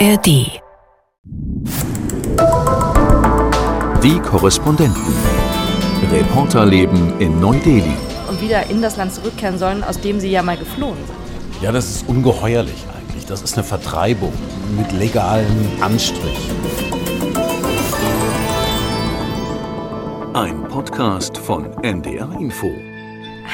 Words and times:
ARD. 0.00 0.60
Die 4.00 4.20
Korrespondenten. 4.20 5.02
Reporterleben 6.12 7.18
in 7.20 7.40
Neu-Delhi. 7.40 7.96
Und 8.28 8.40
wieder 8.40 8.70
in 8.70 8.80
das 8.80 8.96
Land 8.96 9.12
zurückkehren 9.12 9.58
sollen, 9.58 9.82
aus 9.82 10.00
dem 10.00 10.20
sie 10.20 10.30
ja 10.30 10.44
mal 10.44 10.56
geflohen 10.56 10.98
sind. 11.04 11.62
Ja, 11.64 11.72
das 11.72 11.90
ist 11.90 12.08
ungeheuerlich 12.08 12.84
eigentlich. 12.96 13.26
Das 13.26 13.42
ist 13.42 13.54
eine 13.54 13.64
Vertreibung 13.64 14.32
mit 14.76 14.92
legalem 14.92 15.68
Anstrich. 15.80 16.48
Ein 20.34 20.62
Podcast 20.68 21.36
von 21.38 21.72
NDR 21.82 22.30
Info. 22.38 22.70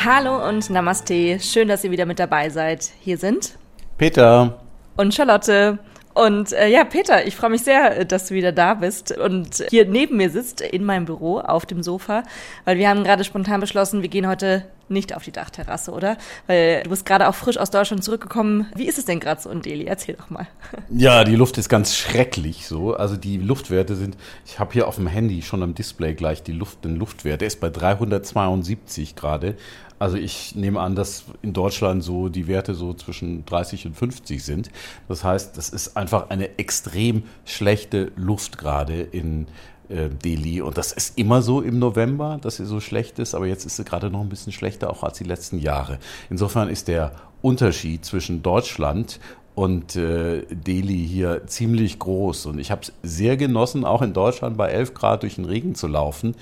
Hallo 0.05 0.47
und 0.47 0.69
Namaste. 0.69 1.41
Schön, 1.41 1.69
dass 1.69 1.85
ihr 1.85 1.91
wieder 1.91 2.05
mit 2.05 2.19
dabei 2.19 2.51
seid. 2.51 2.91
Hier 3.01 3.17
sind 3.17 3.57
Peter. 3.97 4.59
und 4.96 5.14
Charlotte. 5.14 5.79
Und 6.14 6.53
äh, 6.53 6.68
ja, 6.68 6.85
Peter, 6.85 7.27
ich 7.27 7.35
freue 7.35 7.50
mich 7.50 7.63
sehr, 7.63 7.99
äh, 7.99 8.07
dass 8.07 8.29
du 8.29 8.35
wieder 8.35 8.53
da 8.53 8.75
bist 8.75 9.17
und 9.17 9.67
hier 9.68 9.85
neben 9.85 10.17
mir 10.17 10.31
sitzt 10.31 10.61
in 10.61 10.85
meinem 10.85 11.07
Büro 11.07 11.40
auf 11.40 11.67
dem 11.67 11.82
Sofa, 11.82 12.23
weil 12.64 12.79
wir 12.79 12.89
haben 12.89 13.03
gerade 13.03 13.25
spontan 13.25 13.61
beschlossen, 13.61 14.03
wir 14.03 14.09
gehen 14.09 14.29
heute 14.29 14.64
nicht 14.89 15.15
auf 15.15 15.25
die 15.25 15.33
Dachterrasse, 15.33 15.93
oder? 15.93 16.17
Weil 16.47 16.83
du 16.83 16.91
bist 16.91 17.07
gerade 17.07 17.29
auch 17.29 17.35
frisch 17.35 17.59
aus 17.59 17.71
Deutschland 17.71 18.05
zurückgekommen. 18.05 18.67
Wie 18.75 18.87
ist 18.87 18.99
es 18.99 19.05
denn 19.05 19.21
gerade 19.21 19.41
so 19.41 19.51
in 19.51 19.63
Delhi? 19.63 19.85
Erzähl 19.85 20.15
doch 20.17 20.31
mal. 20.31 20.47
Ja, 20.91 21.25
die 21.25 21.35
Luft 21.35 21.59
ist 21.59 21.69
ganz 21.69 21.97
schrecklich 21.97 22.67
so. 22.67 22.95
Also 22.95 23.17
die 23.17 23.37
Luftwerte 23.39 23.97
sind, 23.97 24.17
ich 24.47 24.59
habe 24.59 24.73
hier 24.73 24.87
auf 24.87 24.97
dem 24.97 25.07
Handy 25.07 25.43
schon 25.43 25.63
am 25.63 25.75
Display 25.75 26.15
gleich 26.15 26.43
die 26.43 26.53
Luft, 26.53 26.85
den 26.85 26.97
Luftwert. 26.97 27.41
Der 27.41 27.49
ist 27.49 27.61
bei 27.61 27.69
372 27.69 29.17
gerade. 29.17 29.57
Also 29.99 30.17
ich 30.17 30.55
nehme 30.55 30.81
an, 30.81 30.95
dass 30.95 31.25
in 31.43 31.53
Deutschland 31.53 32.03
so 32.03 32.29
die 32.29 32.47
Werte 32.47 32.75
so 32.75 32.95
zwischen 32.95 33.45
30 33.47 33.87
und 33.87 33.97
50 33.97 34.45
sind. 34.45 34.71
Das 35.09 35.25
heißt, 35.25 35.57
das 35.57 35.69
ist 35.71 35.97
einfach 35.97 36.31
eine 36.31 36.59
extrem 36.59 37.25
schlechte 37.45 38.13
Luft 38.17 38.59
gerade 38.59 39.01
in 39.01 39.47
äh, 39.89 40.09
Delhi. 40.09 40.61
Und 40.61 40.79
das 40.79 40.93
ist 40.93 41.19
immer 41.19 41.43
so 41.43 41.61
im 41.61 41.79
November, 41.79 42.39
dass 42.41 42.57
sie 42.57 42.67
so 42.67 42.81
schlecht 42.81 43.19
ist, 43.19 43.35
aber 43.35 43.47
jetzt 43.47 43.65
ist 43.65 43.77
sie 43.77 43.85
gerade 43.85 44.11
noch 44.11 44.21
ein 44.21 44.29
bisschen 44.29 44.53
schlechter, 44.53 44.91
auch 44.91 45.03
als 45.03 45.19
die 45.19 45.25
letzten 45.25 45.59
Jahre. 45.59 45.99
Insofern 46.31 46.69
ist 46.69 46.89
der 46.89 47.13
Unterschied 47.43 48.05
zwischen 48.05 48.43
Deutschland 48.43 49.21
und 49.55 49.97
äh, 49.97 50.43
Delhi 50.51 51.07
hier 51.07 51.47
ziemlich 51.47 51.99
groß. 51.99 52.47
Und 52.47 52.59
ich 52.59 52.71
habe 52.71 52.83
es 52.83 52.93
sehr 53.03 53.37
genossen, 53.37 53.85
auch 53.85 54.03
in 54.03 54.13
Deutschland 54.13 54.57
bei 54.57 54.71
11 54.71 54.95
Grad 54.95 55.23
durch 55.23 55.37
den 55.37 55.45
Regen 55.45 55.75
zu 55.75 55.87
laufen, 55.87 56.35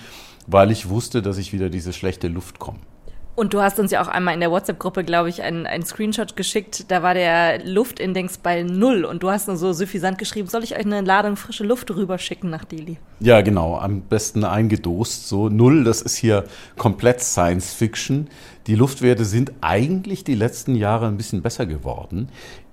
weil 0.46 0.70
ich 0.70 0.88
wusste, 0.88 1.22
dass 1.22 1.38
ich 1.38 1.52
wieder 1.52 1.68
diese 1.68 1.92
schlechte 1.92 2.28
Luft 2.28 2.58
komme. 2.58 2.78
Und 3.34 3.54
du 3.54 3.62
hast 3.62 3.78
uns 3.78 3.90
ja 3.90 4.02
auch 4.02 4.08
einmal 4.08 4.34
in 4.34 4.40
der 4.40 4.50
WhatsApp-Gruppe, 4.50 5.04
glaube 5.04 5.30
ich, 5.30 5.42
einen, 5.42 5.66
Screenshot 5.84 6.36
geschickt. 6.36 6.90
Da 6.90 7.02
war 7.02 7.14
der 7.14 7.64
Luftindex 7.64 8.36
bei 8.36 8.62
null 8.62 9.06
und 9.06 9.22
du 9.22 9.30
hast 9.30 9.48
nur 9.48 9.56
so 9.56 9.72
suffisant 9.72 10.18
geschrieben, 10.18 10.48
soll 10.48 10.62
ich 10.64 10.74
euch 10.76 10.84
eine 10.84 11.00
Ladung 11.00 11.36
frische 11.36 11.64
Luft 11.64 11.90
rüberschicken 11.90 12.50
nach 12.50 12.64
Delhi? 12.64 12.98
Ja, 13.20 13.40
genau, 13.40 13.78
am 13.78 14.02
besten 14.02 14.44
eingedost. 14.44 15.28
So 15.28 15.48
null, 15.48 15.84
das 15.84 16.02
ist 16.02 16.16
hier 16.16 16.44
komplett 16.76 17.22
Science 17.22 17.72
Fiction. 17.72 18.28
Die 18.66 18.74
Luftwerte 18.74 19.24
sind 19.24 19.52
eigentlich 19.62 20.24
die 20.24 20.34
letzten 20.34 20.74
Jahre 20.74 21.06
ein 21.06 21.16
bisschen 21.16 21.40
besser 21.40 21.64
geworden 21.64 22.28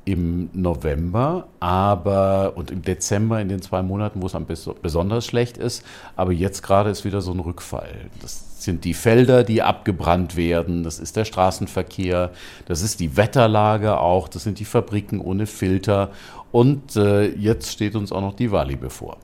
im 0.10 0.50
November, 0.54 1.48
aber 1.60 2.54
und 2.56 2.72
im 2.72 2.82
Dezember 2.82 3.40
in 3.40 3.48
den 3.48 3.62
zwei 3.62 3.84
Monaten, 3.84 4.24
wo 4.24 4.26
es 4.26 4.34
am 4.34 4.46
bes 4.46 4.68
besonders 4.82 5.28
schlecht 5.28 5.58
ist. 5.58 5.86
Aber 6.16 6.32
jetzt 6.32 6.64
gerade 6.64 6.90
ist 6.90 7.06
wieder 7.06 7.22
so 7.22 7.32
ein 7.32 7.40
Rückfall. 7.40 8.10
Das 8.24 8.64
sind 8.64 8.86
die 8.86 8.96
Felder, 8.96 9.44
die 9.44 9.62
abgebrannt 9.62 10.36
werden. 10.36 10.84
Das 10.84 10.98
ist 10.98 11.16
der 11.16 11.26
Straßenverkehr. 11.26 12.32
Das 12.66 12.82
ist 12.82 13.00
die 13.00 13.18
Wetterlage 13.18 14.00
auch. 14.00 14.28
Das 14.28 14.44
sind 14.44 14.60
die 14.60 14.66
Fabriken 14.66 15.22
ohne 15.22 15.46
Filter. 15.46 16.10
Und 16.52 16.96
äh, 16.96 17.28
jetzt 17.28 17.72
steht 17.72 17.96
uns 17.96 18.12
auch 18.12 18.22
noch 18.22 18.34
die 18.34 18.52
Wali 18.52 18.78
bevor. 18.78 19.18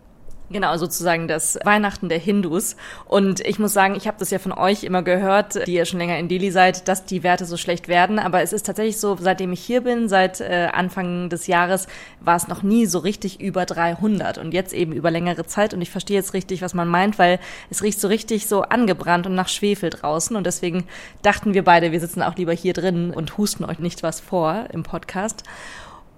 Genau, 0.52 0.78
sozusagen 0.78 1.28
das 1.28 1.58
Weihnachten 1.64 2.08
der 2.08 2.20
Hindus. 2.20 2.76
Und 3.06 3.40
ich 3.40 3.58
muss 3.58 3.74
sagen, 3.74 3.96
ich 3.96 4.08
habe 4.08 4.18
das 4.20 4.30
ja 4.30 4.38
von 4.38 4.52
euch 4.52 4.84
immer 4.84 5.02
gehört, 5.02 5.66
die 5.68 5.74
ihr 5.74 5.86
schon 5.86 5.98
länger 5.98 6.20
in 6.20 6.28
Delhi 6.28 6.52
seid, 6.52 6.88
dass 6.88 7.04
die 7.04 7.24
Werte 7.24 7.46
so 7.46 7.58
schlecht 7.58 7.88
werden. 7.88 8.20
Aber 8.20 8.44
es 8.44 8.54
ist 8.54 8.68
tatsächlich 8.68 9.00
so, 9.00 9.18
seitdem 9.20 9.54
ich 9.54 9.62
hier 9.62 9.82
bin, 9.82 10.08
seit 10.08 10.42
äh, 10.42 10.70
Anfang 10.72 11.30
des 11.30 11.48
Jahres, 11.48 11.88
war 12.20 12.36
es 12.36 12.48
noch 12.48 12.62
nie 12.62 12.86
so 12.86 13.00
richtig 13.00 13.42
über 13.42 13.66
300 13.66 14.38
und 14.38 14.54
jetzt 14.54 14.74
eben 14.74 14.94
über 14.94 15.10
längere 15.10 15.48
Zeit. 15.48 15.74
Und 15.74 15.82
ich 15.82 15.90
verstehe 15.90 16.18
jetzt 16.18 16.34
richtig, 16.34 16.62
was 16.62 16.76
man 16.76 16.88
meint, 16.88 17.18
weil 17.18 17.40
es 17.72 17.82
riecht 17.82 18.00
so 18.00 18.08
richtig 18.08 18.46
so 18.46 18.62
angebrannt 18.62 19.26
und 19.26 19.34
nach 19.34 19.50
Schwefel 19.50 19.90
draußen. 19.90 20.36
Und 20.36 20.46
deswegen 20.46 20.86
dachten 21.24 21.56
wir 21.56 21.64
beide, 21.64 21.92
wir 21.92 22.00
sitzen 22.00 22.22
auch 22.22 22.36
lieber 22.36 22.54
hier 22.54 22.74
drin 22.74 23.10
und 23.10 23.40
husten 23.40 23.66
euch 23.66 23.80
nicht 23.80 24.04
was 24.04 24.20
vor 24.20 24.66
im 24.72 24.84
Podcast. 24.84 25.44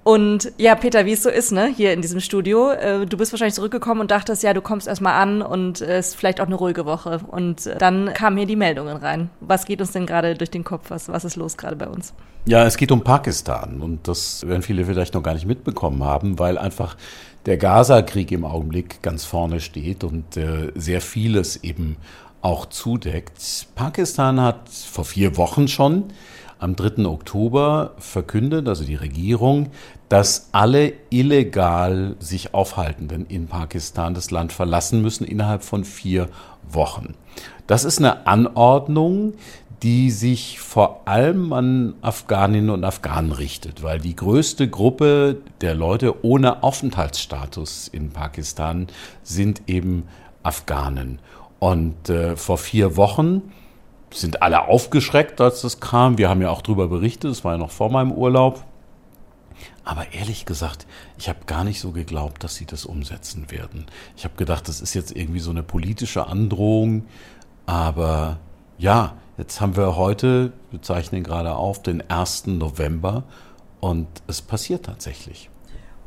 Und 0.07 0.53
ja, 0.57 0.75
Peter, 0.75 1.05
wie 1.05 1.11
es 1.11 1.23
so 1.23 1.29
ist, 1.29 1.51
ne, 1.51 1.67
hier 1.67 1.91
in 1.91 2.01
diesem 2.01 2.21
Studio, 2.21 2.71
äh, 2.71 3.05
du 3.05 3.17
bist 3.17 3.33
wahrscheinlich 3.33 3.55
zurückgekommen 3.55 3.99
und 3.99 4.09
dachtest, 4.09 4.41
ja, 4.41 4.53
du 4.53 4.61
kommst 4.61 4.87
erstmal 4.87 5.21
an 5.21 5.41
und 5.41 5.81
es 5.81 5.89
äh, 5.89 5.99
ist 5.99 6.15
vielleicht 6.15 6.39
auch 6.39 6.45
eine 6.45 6.55
ruhige 6.55 6.85
Woche. 6.85 7.19
Und 7.27 7.65
äh, 7.65 7.77
dann 7.77 8.13
kamen 8.13 8.37
hier 8.37 8.45
die 8.45 8.55
Meldungen 8.55 8.95
rein. 8.95 9.29
Was 9.41 9.65
geht 9.65 9.81
uns 9.81 9.91
denn 9.91 10.05
gerade 10.05 10.35
durch 10.35 10.49
den 10.49 10.63
Kopf? 10.63 10.91
Was, 10.91 11.09
was 11.09 11.25
ist 11.25 11.35
los 11.35 11.57
gerade 11.57 11.75
bei 11.75 11.87
uns? 11.87 12.13
Ja, 12.45 12.65
es 12.65 12.77
geht 12.77 12.93
um 12.93 13.03
Pakistan 13.03 13.81
und 13.81 14.07
das 14.07 14.47
werden 14.47 14.61
viele 14.61 14.85
vielleicht 14.85 15.13
noch 15.13 15.23
gar 15.23 15.33
nicht 15.33 15.45
mitbekommen 15.45 16.01
haben, 16.05 16.39
weil 16.39 16.57
einfach 16.57 16.95
der 17.45 17.57
Gaza-Krieg 17.57 18.31
im 18.31 18.45
Augenblick 18.45 19.01
ganz 19.01 19.25
vorne 19.25 19.59
steht 19.59 20.05
und 20.05 20.37
äh, 20.37 20.71
sehr 20.73 21.01
vieles 21.01 21.65
eben 21.65 21.97
auch 22.41 22.67
zudeckt. 22.67 23.67
Pakistan 23.75 24.39
hat 24.39 24.69
vor 24.69 25.03
vier 25.03 25.35
Wochen 25.35 25.67
schon 25.67 26.05
am 26.59 26.75
3. 26.75 27.05
Oktober 27.05 27.91
verkündet, 27.97 28.67
also 28.67 28.83
die 28.83 28.95
Regierung, 28.95 29.71
dass 30.09 30.49
alle 30.51 30.93
illegal 31.09 32.15
sich 32.19 32.53
Aufhaltenden 32.53 33.25
in 33.27 33.47
Pakistan 33.47 34.13
das 34.13 34.31
Land 34.31 34.53
verlassen 34.53 35.01
müssen 35.01 35.25
innerhalb 35.25 35.63
von 35.63 35.83
vier 35.83 36.29
Wochen. 36.69 37.15
Das 37.67 37.83
ist 37.83 37.99
eine 37.99 38.27
Anordnung, 38.27 39.33
die 39.83 40.09
sich 40.09 40.59
vor 40.59 41.07
allem 41.07 41.53
an 41.53 41.93
Afghaninnen 42.01 42.71
und 42.71 42.83
Afghanen 42.83 43.31
richtet, 43.31 43.83
weil 43.83 43.99
die 43.99 44.15
größte 44.15 44.67
Gruppe 44.67 45.37
der 45.61 45.75
Leute 45.75 46.25
ohne 46.25 46.63
Aufenthaltsstatus 46.63 47.87
in 47.87 48.09
Pakistan 48.09 48.87
sind 49.21 49.61
eben 49.67 50.03
Afghanen. 50.41 51.19
Und 51.59 52.09
äh, 52.09 52.35
vor 52.35 52.57
vier 52.57 52.97
Wochen 52.97 53.43
sind 54.21 54.41
alle 54.41 54.67
aufgeschreckt, 54.67 55.39
als 55.41 55.61
das 55.61 55.79
kam. 55.79 56.17
Wir 56.17 56.29
haben 56.29 56.41
ja 56.41 56.49
auch 56.49 56.61
darüber 56.61 56.87
berichtet, 56.87 57.31
das 57.31 57.43
war 57.43 57.53
ja 57.53 57.57
noch 57.57 57.71
vor 57.71 57.91
meinem 57.91 58.11
Urlaub. 58.11 58.63
Aber 59.83 60.11
ehrlich 60.11 60.45
gesagt, 60.45 60.85
ich 61.17 61.29
habe 61.29 61.39
gar 61.45 61.63
nicht 61.63 61.79
so 61.79 61.91
geglaubt, 61.91 62.43
dass 62.43 62.55
sie 62.55 62.65
das 62.65 62.85
umsetzen 62.85 63.49
werden. 63.51 63.85
Ich 64.17 64.25
habe 64.25 64.35
gedacht, 64.35 64.67
das 64.67 64.81
ist 64.81 64.93
jetzt 64.93 65.15
irgendwie 65.15 65.39
so 65.39 65.49
eine 65.49 65.63
politische 65.63 66.27
Androhung. 66.27 67.05
Aber 67.65 68.37
ja, 68.77 69.13
jetzt 69.37 69.61
haben 69.61 69.77
wir 69.77 69.95
heute, 69.95 70.51
wir 70.71 70.81
zeichnen 70.81 71.23
gerade 71.23 71.55
auf, 71.55 71.81
den 71.81 72.07
1. 72.09 72.47
November 72.47 73.23
und 73.79 74.07
es 74.27 74.41
passiert 74.41 74.85
tatsächlich. 74.85 75.49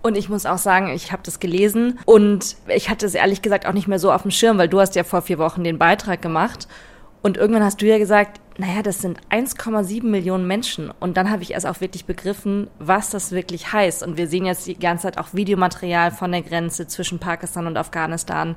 Und 0.03 0.16
ich 0.16 0.28
muss 0.28 0.47
auch 0.47 0.59
sagen, 0.59 0.88
ich 0.88 1.12
habe 1.12 1.22
das 1.25 1.41
gelesen 1.41 1.99
und 2.06 2.56
ich 2.69 2.88
hatte 2.88 3.06
es 3.06 3.15
ehrlich 3.15 3.43
gesagt 3.43 3.66
auch 3.66 3.72
nicht 3.72 3.88
mehr 3.88 3.99
so 3.99 4.12
auf 4.12 4.22
dem 4.22 4.31
Schirm, 4.31 4.56
weil 4.59 4.69
du 4.69 4.81
hast 4.81 4.94
ja 4.94 5.04
vor 5.04 5.22
vier 5.22 5.38
Wochen 5.38 5.65
den 5.65 5.78
Beitrag 5.78 6.22
gemacht 6.22 6.69
und 7.22 7.36
irgendwann 7.36 7.64
hast 7.64 7.82
du 7.82 7.86
ja 7.86 7.98
gesagt, 7.98 8.41
naja, 8.56 8.82
das 8.82 9.00
sind 9.00 9.19
1,7 9.31 10.04
Millionen 10.04 10.47
Menschen. 10.47 10.91
Und 11.00 11.16
dann 11.16 11.31
habe 11.31 11.42
ich 11.42 11.53
erst 11.53 11.66
auch 11.66 11.81
wirklich 11.81 12.04
begriffen, 12.04 12.69
was 12.78 13.10
das 13.10 13.32
wirklich 13.32 13.72
heißt. 13.72 14.03
Und 14.03 14.16
wir 14.16 14.26
sehen 14.26 14.47
jetzt 14.47 14.66
die 14.66 14.78
ganze 14.78 15.04
Zeit 15.04 15.19
auch 15.19 15.34
Videomaterial 15.34 16.10
von 16.10 16.32
der 16.32 16.42
Grenze 16.42 16.86
zwischen 16.86 17.19
Pakistan 17.19 17.66
und 17.66 17.76
Afghanistan. 17.76 18.56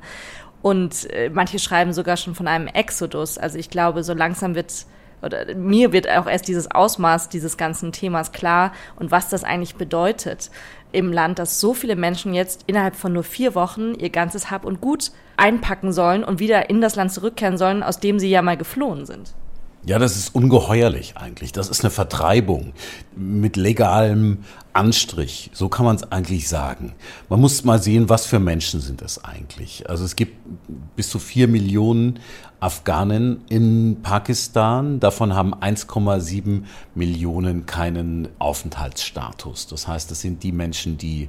Und 0.62 1.10
äh, 1.10 1.30
manche 1.30 1.58
schreiben 1.58 1.92
sogar 1.92 2.16
schon 2.16 2.34
von 2.34 2.48
einem 2.48 2.66
Exodus. 2.66 3.36
Also 3.36 3.58
ich 3.58 3.68
glaube, 3.68 4.02
so 4.02 4.14
langsam 4.14 4.54
wird 4.54 4.86
oder 5.22 5.54
mir 5.54 5.92
wird 5.92 6.08
auch 6.08 6.26
erst 6.26 6.48
dieses 6.48 6.70
Ausmaß 6.70 7.30
dieses 7.30 7.56
ganzen 7.56 7.92
Themas 7.92 8.32
klar 8.32 8.72
und 8.96 9.10
was 9.10 9.30
das 9.30 9.42
eigentlich 9.42 9.76
bedeutet 9.76 10.50
im 10.94 11.12
Land, 11.12 11.38
dass 11.38 11.60
so 11.60 11.74
viele 11.74 11.96
Menschen 11.96 12.34
jetzt 12.34 12.64
innerhalb 12.66 12.96
von 12.96 13.12
nur 13.12 13.24
vier 13.24 13.54
Wochen 13.54 13.94
ihr 13.94 14.10
ganzes 14.10 14.50
Hab 14.50 14.64
und 14.64 14.80
Gut 14.80 15.10
einpacken 15.36 15.92
sollen 15.92 16.24
und 16.24 16.38
wieder 16.38 16.70
in 16.70 16.80
das 16.80 16.96
Land 16.96 17.12
zurückkehren 17.12 17.58
sollen, 17.58 17.82
aus 17.82 18.00
dem 18.00 18.18
sie 18.18 18.30
ja 18.30 18.42
mal 18.42 18.56
geflohen 18.56 19.04
sind. 19.04 19.34
Ja, 19.86 19.98
das 19.98 20.16
ist 20.16 20.34
ungeheuerlich 20.34 21.16
eigentlich. 21.18 21.52
Das 21.52 21.68
ist 21.68 21.84
eine 21.84 21.90
Vertreibung 21.90 22.72
mit 23.14 23.56
legalem 23.56 24.38
Anstrich. 24.72 25.50
So 25.52 25.68
kann 25.68 25.84
man 25.84 25.96
es 25.96 26.10
eigentlich 26.10 26.48
sagen. 26.48 26.94
Man 27.28 27.40
muss 27.40 27.64
mal 27.64 27.82
sehen, 27.82 28.08
was 28.08 28.24
für 28.24 28.40
Menschen 28.40 28.80
sind 28.80 29.02
es 29.02 29.22
eigentlich. 29.22 29.88
Also 29.90 30.04
es 30.04 30.16
gibt 30.16 30.38
bis 30.96 31.10
zu 31.10 31.18
vier 31.18 31.48
Millionen 31.48 32.18
Afghanen 32.60 33.42
in 33.50 33.98
Pakistan. 34.02 35.00
Davon 35.00 35.34
haben 35.34 35.54
1,7 35.54 36.62
Millionen 36.94 37.66
keinen 37.66 38.28
Aufenthaltsstatus. 38.38 39.66
Das 39.66 39.86
heißt, 39.86 40.10
das 40.10 40.22
sind 40.22 40.42
die 40.42 40.52
Menschen, 40.52 40.96
die 40.96 41.28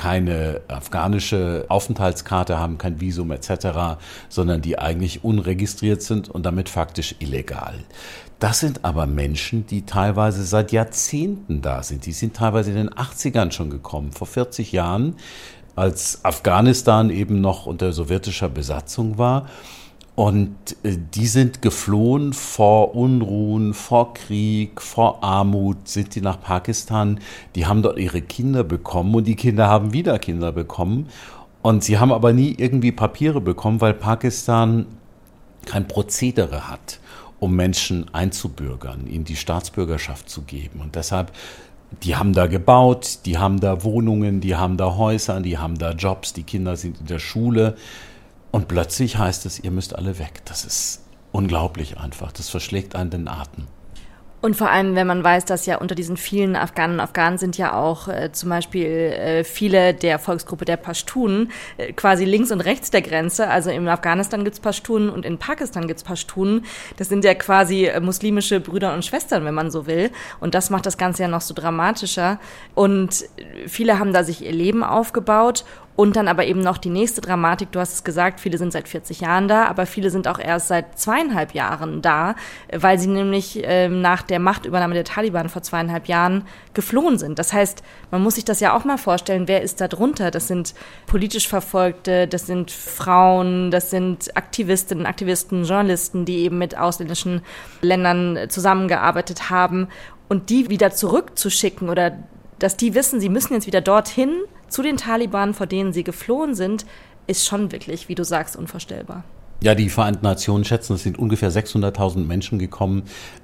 keine 0.00 0.62
afghanische 0.68 1.66
Aufenthaltskarte 1.68 2.58
haben, 2.58 2.78
kein 2.78 3.02
Visum 3.02 3.30
etc., 3.32 3.98
sondern 4.30 4.62
die 4.62 4.78
eigentlich 4.78 5.24
unregistriert 5.24 6.00
sind 6.00 6.30
und 6.30 6.46
damit 6.46 6.70
faktisch 6.70 7.16
illegal. 7.18 7.74
Das 8.38 8.60
sind 8.60 8.82
aber 8.82 9.06
Menschen, 9.06 9.66
die 9.66 9.84
teilweise 9.84 10.42
seit 10.44 10.72
Jahrzehnten 10.72 11.60
da 11.60 11.82
sind. 11.82 12.06
Die 12.06 12.12
sind 12.12 12.34
teilweise 12.34 12.70
in 12.70 12.76
den 12.76 12.88
80ern 12.88 13.52
schon 13.52 13.68
gekommen, 13.68 14.12
vor 14.12 14.26
40 14.26 14.72
Jahren, 14.72 15.16
als 15.76 16.24
Afghanistan 16.24 17.10
eben 17.10 17.42
noch 17.42 17.66
unter 17.66 17.92
sowjetischer 17.92 18.48
Besatzung 18.48 19.18
war. 19.18 19.50
Und 20.14 20.54
äh, 20.82 20.96
die 21.14 21.26
sind 21.26 21.62
geflohen 21.62 22.32
vor 22.32 22.94
Unruhen, 22.94 23.74
vor 23.74 24.14
Krieg, 24.14 24.80
vor 24.80 25.22
Armut, 25.22 25.88
sind 25.88 26.14
die 26.14 26.20
nach 26.20 26.40
Pakistan. 26.40 27.20
Die 27.54 27.66
haben 27.66 27.82
dort 27.82 27.98
ihre 27.98 28.20
Kinder 28.20 28.64
bekommen 28.64 29.14
und 29.14 29.26
die 29.26 29.36
Kinder 29.36 29.68
haben 29.68 29.92
wieder 29.92 30.18
Kinder 30.18 30.52
bekommen. 30.52 31.08
Und 31.62 31.84
sie 31.84 31.98
haben 31.98 32.12
aber 32.12 32.32
nie 32.32 32.54
irgendwie 32.56 32.92
Papiere 32.92 33.40
bekommen, 33.40 33.80
weil 33.80 33.94
Pakistan 33.94 34.86
kein 35.66 35.86
Prozedere 35.86 36.68
hat, 36.68 37.00
um 37.38 37.54
Menschen 37.54 38.06
einzubürgern, 38.14 39.06
ihnen 39.06 39.24
die 39.24 39.36
Staatsbürgerschaft 39.36 40.28
zu 40.28 40.42
geben. 40.42 40.80
Und 40.80 40.94
deshalb, 40.96 41.32
die 42.02 42.16
haben 42.16 42.32
da 42.32 42.46
gebaut, 42.46 43.20
die 43.26 43.36
haben 43.36 43.60
da 43.60 43.84
Wohnungen, 43.84 44.40
die 44.40 44.56
haben 44.56 44.76
da 44.78 44.96
Häuser, 44.96 45.40
die 45.40 45.58
haben 45.58 45.78
da 45.78 45.92
Jobs, 45.92 46.32
die 46.32 46.44
Kinder 46.44 46.76
sind 46.76 47.00
in 47.00 47.06
der 47.06 47.18
Schule. 47.18 47.76
Und 48.50 48.68
plötzlich 48.68 49.18
heißt 49.18 49.46
es, 49.46 49.60
ihr 49.60 49.70
müsst 49.70 49.94
alle 49.94 50.18
weg. 50.18 50.42
Das 50.44 50.64
ist 50.64 51.02
unglaublich 51.32 51.98
einfach. 51.98 52.32
Das 52.32 52.48
verschlägt 52.48 52.94
einen 52.94 53.10
den 53.10 53.28
Atem. 53.28 53.66
Und 54.42 54.56
vor 54.56 54.70
allem, 54.70 54.94
wenn 54.94 55.06
man 55.06 55.22
weiß, 55.22 55.44
dass 55.44 55.66
ja 55.66 55.76
unter 55.76 55.94
diesen 55.94 56.16
vielen 56.16 56.56
Afghanen 56.56 56.94
und 56.94 57.00
Afghanen 57.00 57.36
sind 57.36 57.58
ja 57.58 57.74
auch 57.74 58.08
äh, 58.08 58.32
zum 58.32 58.48
Beispiel 58.48 58.86
äh, 58.86 59.44
viele 59.44 59.92
der 59.92 60.18
Volksgruppe 60.18 60.64
der 60.64 60.78
Pashtunen 60.78 61.52
äh, 61.76 61.92
quasi 61.92 62.24
links 62.24 62.50
und 62.50 62.62
rechts 62.62 62.90
der 62.90 63.02
Grenze. 63.02 63.48
Also 63.48 63.68
in 63.68 63.86
Afghanistan 63.86 64.42
gibt's 64.42 64.58
Pashtunen 64.58 65.10
und 65.10 65.26
in 65.26 65.36
Pakistan 65.36 65.86
gibt's 65.86 66.04
Pashtunen. 66.04 66.64
Das 66.96 67.10
sind 67.10 67.22
ja 67.22 67.34
quasi 67.34 67.84
äh, 67.84 68.00
muslimische 68.00 68.60
Brüder 68.60 68.94
und 68.94 69.04
Schwestern, 69.04 69.44
wenn 69.44 69.54
man 69.54 69.70
so 69.70 69.86
will. 69.86 70.10
Und 70.40 70.54
das 70.54 70.70
macht 70.70 70.86
das 70.86 70.96
Ganze 70.96 71.22
ja 71.24 71.28
noch 71.28 71.42
so 71.42 71.52
dramatischer. 71.52 72.40
Und 72.74 73.26
viele 73.66 73.98
haben 73.98 74.14
da 74.14 74.24
sich 74.24 74.42
ihr 74.42 74.52
Leben 74.52 74.82
aufgebaut 74.82 75.66
und 76.00 76.16
dann 76.16 76.28
aber 76.28 76.46
eben 76.46 76.60
noch 76.60 76.78
die 76.78 76.88
nächste 76.88 77.20
Dramatik, 77.20 77.72
du 77.72 77.78
hast 77.78 77.92
es 77.92 78.04
gesagt, 78.04 78.40
viele 78.40 78.56
sind 78.56 78.72
seit 78.72 78.88
40 78.88 79.20
Jahren 79.20 79.48
da, 79.48 79.66
aber 79.66 79.84
viele 79.84 80.08
sind 80.08 80.28
auch 80.28 80.38
erst 80.38 80.68
seit 80.68 80.98
zweieinhalb 80.98 81.52
Jahren 81.52 82.00
da, 82.00 82.36
weil 82.74 82.98
sie 82.98 83.08
nämlich 83.08 83.60
ähm, 83.64 84.00
nach 84.00 84.22
der 84.22 84.38
Machtübernahme 84.38 84.94
der 84.94 85.04
Taliban 85.04 85.50
vor 85.50 85.60
zweieinhalb 85.60 86.08
Jahren 86.08 86.46
geflohen 86.72 87.18
sind. 87.18 87.38
Das 87.38 87.52
heißt, 87.52 87.82
man 88.10 88.22
muss 88.22 88.36
sich 88.36 88.46
das 88.46 88.60
ja 88.60 88.74
auch 88.74 88.86
mal 88.86 88.96
vorstellen, 88.96 89.46
wer 89.46 89.60
ist 89.60 89.82
da 89.82 89.88
drunter? 89.88 90.30
Das 90.30 90.48
sind 90.48 90.72
politisch 91.06 91.48
Verfolgte, 91.48 92.26
das 92.26 92.46
sind 92.46 92.70
Frauen, 92.70 93.70
das 93.70 93.90
sind 93.90 94.34
Aktivistinnen, 94.38 95.04
Aktivisten, 95.04 95.64
Journalisten, 95.64 96.24
die 96.24 96.38
eben 96.38 96.56
mit 96.56 96.78
ausländischen 96.78 97.42
Ländern 97.82 98.48
zusammengearbeitet 98.48 99.50
haben. 99.50 99.88
Und 100.30 100.48
die 100.48 100.70
wieder 100.70 100.92
zurückzuschicken 100.92 101.90
oder 101.90 102.16
dass 102.58 102.76
die 102.78 102.94
wissen, 102.94 103.20
sie 103.20 103.28
müssen 103.28 103.52
jetzt 103.52 103.66
wieder 103.66 103.80
dorthin, 103.82 104.30
zu 104.70 104.82
den 104.82 104.96
Taliban, 104.96 105.52
vor 105.52 105.66
denen 105.66 105.92
sie 105.92 106.04
geflohen 106.04 106.54
sind, 106.54 106.86
ist 107.26 107.46
schon 107.46 107.70
wirklich, 107.72 108.08
wie 108.08 108.14
du 108.14 108.24
sagst, 108.24 108.56
unvorstellbar. 108.56 109.24
Ja, 109.62 109.74
die 109.74 109.90
Vereinten 109.90 110.24
Nationen 110.24 110.64
schätzen, 110.64 110.94
es 110.94 111.02
sind 111.02 111.18
ungefähr 111.18 111.52
600.000 111.52 112.24
Menschen 112.24 112.58
gekommen 112.58 113.02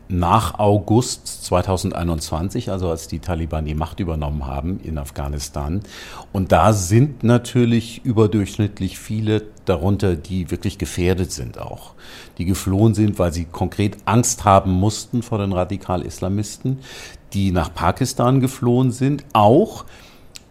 nach 0.08 0.58
August 0.58 1.44
2021, 1.44 2.70
also 2.70 2.88
als 2.88 3.06
die 3.06 3.18
Taliban 3.18 3.66
die 3.66 3.74
Macht 3.74 4.00
übernommen 4.00 4.46
haben 4.46 4.80
in 4.80 4.96
Afghanistan. 4.96 5.82
Und 6.32 6.52
da 6.52 6.72
sind 6.72 7.22
natürlich 7.22 8.02
überdurchschnittlich 8.02 8.98
viele 8.98 9.42
darunter, 9.66 10.16
die 10.16 10.50
wirklich 10.50 10.78
gefährdet 10.78 11.32
sind 11.32 11.58
auch. 11.58 11.92
Die 12.38 12.46
geflohen 12.46 12.94
sind, 12.94 13.18
weil 13.18 13.34
sie 13.34 13.44
konkret 13.44 13.98
Angst 14.06 14.46
haben 14.46 14.72
mussten 14.72 15.22
vor 15.22 15.36
den 15.36 15.52
Radikal-Islamisten, 15.52 16.78
die 17.34 17.52
nach 17.52 17.74
Pakistan 17.74 18.40
geflohen 18.40 18.90
sind, 18.90 19.22
auch 19.34 19.84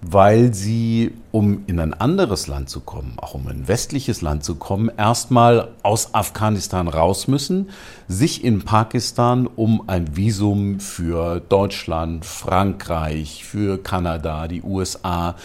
weil 0.07 0.53
sie, 0.53 1.13
um 1.31 1.63
in 1.65 1.79
ein 1.79 1.93
anderes 1.95 2.45
Land 2.45 2.69
zu 2.69 2.79
kommen, 2.79 3.13
auch 3.17 3.33
um 3.33 3.47
ein 3.47 3.67
westliches 3.67 4.21
Land 4.21 4.43
zu 4.43 4.55
kommen, 4.55 4.91
erstmal 4.95 5.69
aus 5.81 6.13
Afghanistan 6.13 6.87
raus 6.87 7.27
müssen, 7.27 7.69
sich 8.07 8.43
in 8.43 8.61
Pakistan 8.61 9.47
um 9.47 9.89
ein 9.89 10.15
Visum 10.15 10.79
für 10.79 11.39
Deutschland, 11.39 12.23
Frankreich, 12.23 13.45
für 13.45 13.81
Kanada, 13.81 14.47
die 14.47 14.61
USA 14.61 15.35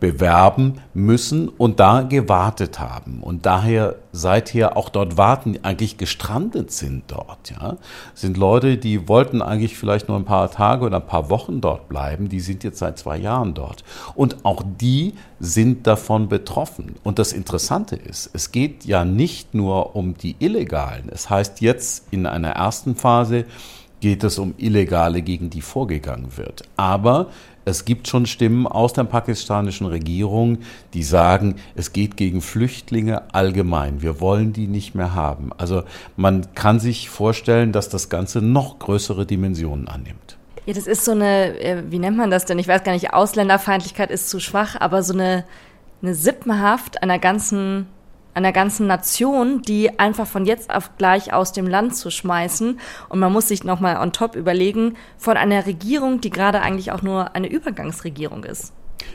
bewerben 0.00 0.80
müssen 0.92 1.48
und 1.48 1.80
da 1.80 2.02
gewartet 2.02 2.78
haben 2.80 3.20
und 3.22 3.46
daher 3.46 3.96
seither 4.12 4.76
auch 4.76 4.88
dort 4.88 5.16
warten, 5.16 5.58
eigentlich 5.62 5.96
gestrandet 5.96 6.70
sind 6.70 7.04
dort. 7.08 7.50
Ja, 7.50 7.76
sind 8.14 8.36
Leute, 8.36 8.76
die 8.76 9.08
wollten 9.08 9.40
eigentlich 9.40 9.76
vielleicht 9.76 10.08
nur 10.08 10.18
ein 10.18 10.24
paar 10.24 10.50
Tage 10.50 10.84
oder 10.84 10.96
ein 10.96 11.06
paar 11.06 11.30
Wochen 11.30 11.60
dort 11.60 11.88
bleiben, 11.88 12.28
die 12.28 12.40
sind 12.40 12.62
jetzt 12.62 12.78
seit 12.78 12.98
zwei 12.98 13.16
Jahren 13.16 13.54
dort 13.54 13.84
und 14.14 14.44
auch 14.44 14.62
die 14.80 15.14
sind 15.40 15.86
davon 15.86 16.28
betroffen. 16.28 16.96
Und 17.02 17.18
das 17.18 17.32
Interessante 17.32 17.96
ist, 17.96 18.30
es 18.32 18.52
geht 18.52 18.84
ja 18.84 19.04
nicht 19.04 19.54
nur 19.54 19.96
um 19.96 20.14
die 20.14 20.36
Illegalen. 20.38 21.08
Es 21.10 21.30
heißt 21.30 21.60
jetzt 21.60 22.06
in 22.10 22.26
einer 22.26 22.50
ersten 22.50 22.96
Phase 22.96 23.46
geht 24.00 24.24
es 24.24 24.38
um 24.38 24.54
Illegale, 24.58 25.22
gegen 25.22 25.50
die 25.50 25.62
vorgegangen 25.62 26.36
wird. 26.36 26.62
Aber 26.76 27.28
es 27.66 27.84
gibt 27.84 28.06
schon 28.06 28.26
Stimmen 28.26 28.66
aus 28.66 28.92
der 28.92 29.04
pakistanischen 29.04 29.88
Regierung, 29.88 30.58
die 30.94 31.02
sagen, 31.02 31.56
es 31.74 31.92
geht 31.92 32.16
gegen 32.16 32.40
Flüchtlinge 32.40 33.34
allgemein. 33.34 34.02
Wir 34.02 34.20
wollen 34.20 34.52
die 34.52 34.68
nicht 34.68 34.94
mehr 34.94 35.14
haben. 35.14 35.50
Also 35.58 35.82
man 36.16 36.54
kann 36.54 36.78
sich 36.78 37.10
vorstellen, 37.10 37.72
dass 37.72 37.88
das 37.88 38.08
Ganze 38.08 38.40
noch 38.40 38.78
größere 38.78 39.26
Dimensionen 39.26 39.88
annimmt. 39.88 40.38
Ja, 40.64 40.74
das 40.74 40.86
ist 40.86 41.04
so 41.04 41.10
eine, 41.10 41.58
äh, 41.58 41.82
wie 41.90 41.98
nennt 41.98 42.16
man 42.16 42.30
das 42.30 42.44
denn? 42.44 42.58
Ich 42.60 42.68
weiß 42.68 42.84
gar 42.84 42.92
nicht, 42.92 43.12
Ausländerfeindlichkeit 43.12 44.12
ist 44.12 44.30
zu 44.30 44.38
schwach, 44.38 44.76
aber 44.78 45.02
so 45.02 45.12
eine, 45.12 45.44
eine 46.02 46.14
Sippenhaft 46.14 47.02
einer 47.02 47.18
ganzen 47.18 47.88
einer 48.36 48.52
ganzen 48.52 48.86
Nation, 48.86 49.62
die 49.62 49.98
einfach 49.98 50.26
von 50.26 50.44
jetzt 50.44 50.72
auf 50.72 50.96
gleich 50.98 51.32
aus 51.32 51.52
dem 51.52 51.66
Land 51.66 51.96
zu 51.96 52.10
schmeißen. 52.10 52.78
Und 53.08 53.18
man 53.18 53.32
muss 53.32 53.48
sich 53.48 53.64
nochmal 53.64 53.96
on 53.96 54.12
top 54.12 54.36
überlegen, 54.36 54.94
von 55.16 55.36
einer 55.36 55.66
Regierung, 55.66 56.20
die 56.20 56.30
gerade 56.30 56.60
eigentlich 56.60 56.92
auch 56.92 57.02
nur 57.02 57.34
eine 57.34 57.48
Übergangsregierung 57.48 58.44
ist. 58.44 58.72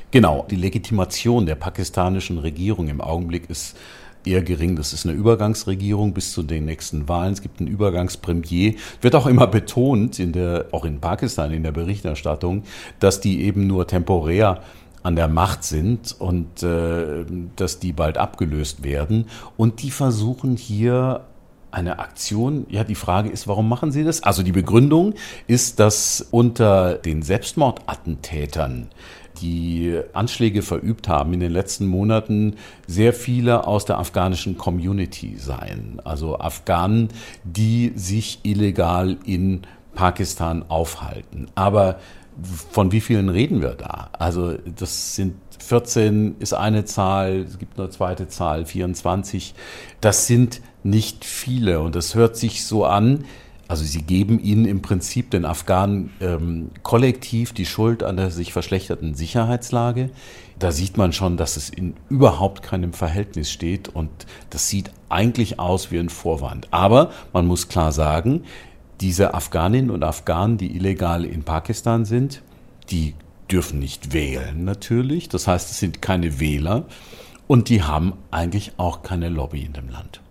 Genau, 0.09 0.45
die 0.49 0.55
Legitimation 0.55 1.45
der 1.45 1.55
pakistanischen 1.55 2.39
Regierung 2.39 2.87
im 2.87 2.99
Augenblick 2.99 3.49
ist 3.49 3.77
eher 4.25 4.41
gering. 4.41 4.75
Das 4.75 4.93
ist 4.93 5.05
eine 5.05 5.15
Übergangsregierung 5.15 6.13
bis 6.13 6.31
zu 6.31 6.43
den 6.43 6.65
nächsten 6.65 7.07
Wahlen. 7.07 7.33
Es 7.33 7.41
gibt 7.41 7.59
einen 7.59 7.69
Übergangspremier. 7.69 8.75
Wird 9.01 9.15
auch 9.15 9.27
immer 9.27 9.47
betont, 9.47 10.19
in 10.19 10.31
der, 10.31 10.65
auch 10.71 10.85
in 10.85 10.99
Pakistan 10.99 11.51
in 11.51 11.63
der 11.63 11.71
Berichterstattung, 11.71 12.63
dass 12.99 13.21
die 13.21 13.41
eben 13.41 13.67
nur 13.67 13.87
temporär 13.87 14.61
an 15.03 15.15
der 15.15 15.27
Macht 15.27 15.63
sind 15.63 16.15
und 16.19 16.63
äh, 16.63 17.25
dass 17.55 17.79
die 17.79 17.93
bald 17.93 18.17
abgelöst 18.17 18.83
werden. 18.83 19.25
Und 19.57 19.81
die 19.81 19.91
versuchen 19.91 20.57
hier 20.57 21.25
eine 21.71 21.99
Aktion. 21.99 22.65
Ja, 22.69 22.83
die 22.83 22.95
Frage 22.95 23.29
ist, 23.29 23.47
warum 23.47 23.67
machen 23.67 23.91
sie 23.91 24.03
das? 24.03 24.23
Also 24.23 24.43
die 24.43 24.51
Begründung 24.51 25.13
ist, 25.47 25.79
dass 25.79 26.27
unter 26.31 26.95
den 26.95 27.21
Selbstmordattentätern 27.21 28.89
die 29.41 29.99
Anschläge 30.13 30.61
verübt 30.61 31.07
haben 31.07 31.33
in 31.33 31.39
den 31.39 31.51
letzten 31.51 31.87
Monaten, 31.87 32.57
sehr 32.87 33.13
viele 33.13 33.65
aus 33.65 33.85
der 33.85 33.97
afghanischen 33.97 34.57
Community 34.57 35.37
seien. 35.37 36.01
Also 36.03 36.39
Afghanen, 36.39 37.09
die 37.43 37.93
sich 37.95 38.39
illegal 38.43 39.17
in 39.25 39.61
Pakistan 39.95 40.65
aufhalten. 40.67 41.47
Aber 41.55 41.97
von 42.71 42.91
wie 42.91 43.01
vielen 43.01 43.29
reden 43.29 43.61
wir 43.61 43.75
da? 43.75 44.09
Also 44.13 44.53
das 44.75 45.15
sind 45.15 45.35
14 45.59 46.35
ist 46.39 46.53
eine 46.53 46.85
Zahl, 46.85 47.45
es 47.47 47.59
gibt 47.59 47.79
eine 47.79 47.89
zweite 47.89 48.27
Zahl, 48.27 48.65
24. 48.65 49.53
Das 50.01 50.27
sind 50.27 50.61
nicht 50.83 51.23
viele 51.25 51.79
und 51.79 51.95
das 51.95 52.15
hört 52.15 52.35
sich 52.35 52.65
so 52.65 52.85
an. 52.85 53.25
Also 53.67 53.85
sie 53.85 54.01
geben 54.01 54.37
ihnen 54.39 54.65
im 54.65 54.81
Prinzip 54.81 55.31
den 55.31 55.45
Afghanen 55.45 56.11
ähm, 56.19 56.71
kollektiv 56.83 57.53
die 57.53 57.65
Schuld 57.65 58.03
an 58.03 58.17
der 58.17 58.29
sich 58.29 58.51
verschlechterten 58.51 59.15
Sicherheitslage. 59.15 60.09
Da 60.59 60.73
sieht 60.73 60.97
man 60.97 61.13
schon, 61.13 61.37
dass 61.37 61.55
es 61.55 61.69
in 61.69 61.93
überhaupt 62.09 62.63
keinem 62.63 62.91
Verhältnis 62.91 63.49
steht 63.49 63.87
und 63.87 64.09
das 64.49 64.67
sieht 64.67 64.91
eigentlich 65.07 65.57
aus 65.57 65.89
wie 65.89 65.99
ein 65.99 66.09
Vorwand. 66.09 66.67
Aber 66.71 67.11
man 67.31 67.47
muss 67.47 67.69
klar 67.69 67.93
sagen, 67.93 68.43
diese 69.01 69.33
Afghaninnen 69.33 69.89
und 69.89 70.03
Afghanen, 70.03 70.57
die 70.57 70.75
illegal 70.75 71.25
in 71.25 71.43
Pakistan 71.43 72.05
sind, 72.05 72.41
die 72.89 73.15
dürfen 73.51 73.79
nicht 73.79 74.13
wählen 74.13 74.63
natürlich. 74.63 75.27
Das 75.27 75.47
heißt, 75.47 75.71
es 75.71 75.79
sind 75.79 76.01
keine 76.01 76.39
Wähler 76.39 76.85
und 77.47 77.69
die 77.69 77.83
haben 77.83 78.13
eigentlich 78.29 78.73
auch 78.77 79.03
keine 79.03 79.29
Lobby 79.29 79.63
in 79.63 79.73
dem 79.73 79.89
Land. 79.89 80.21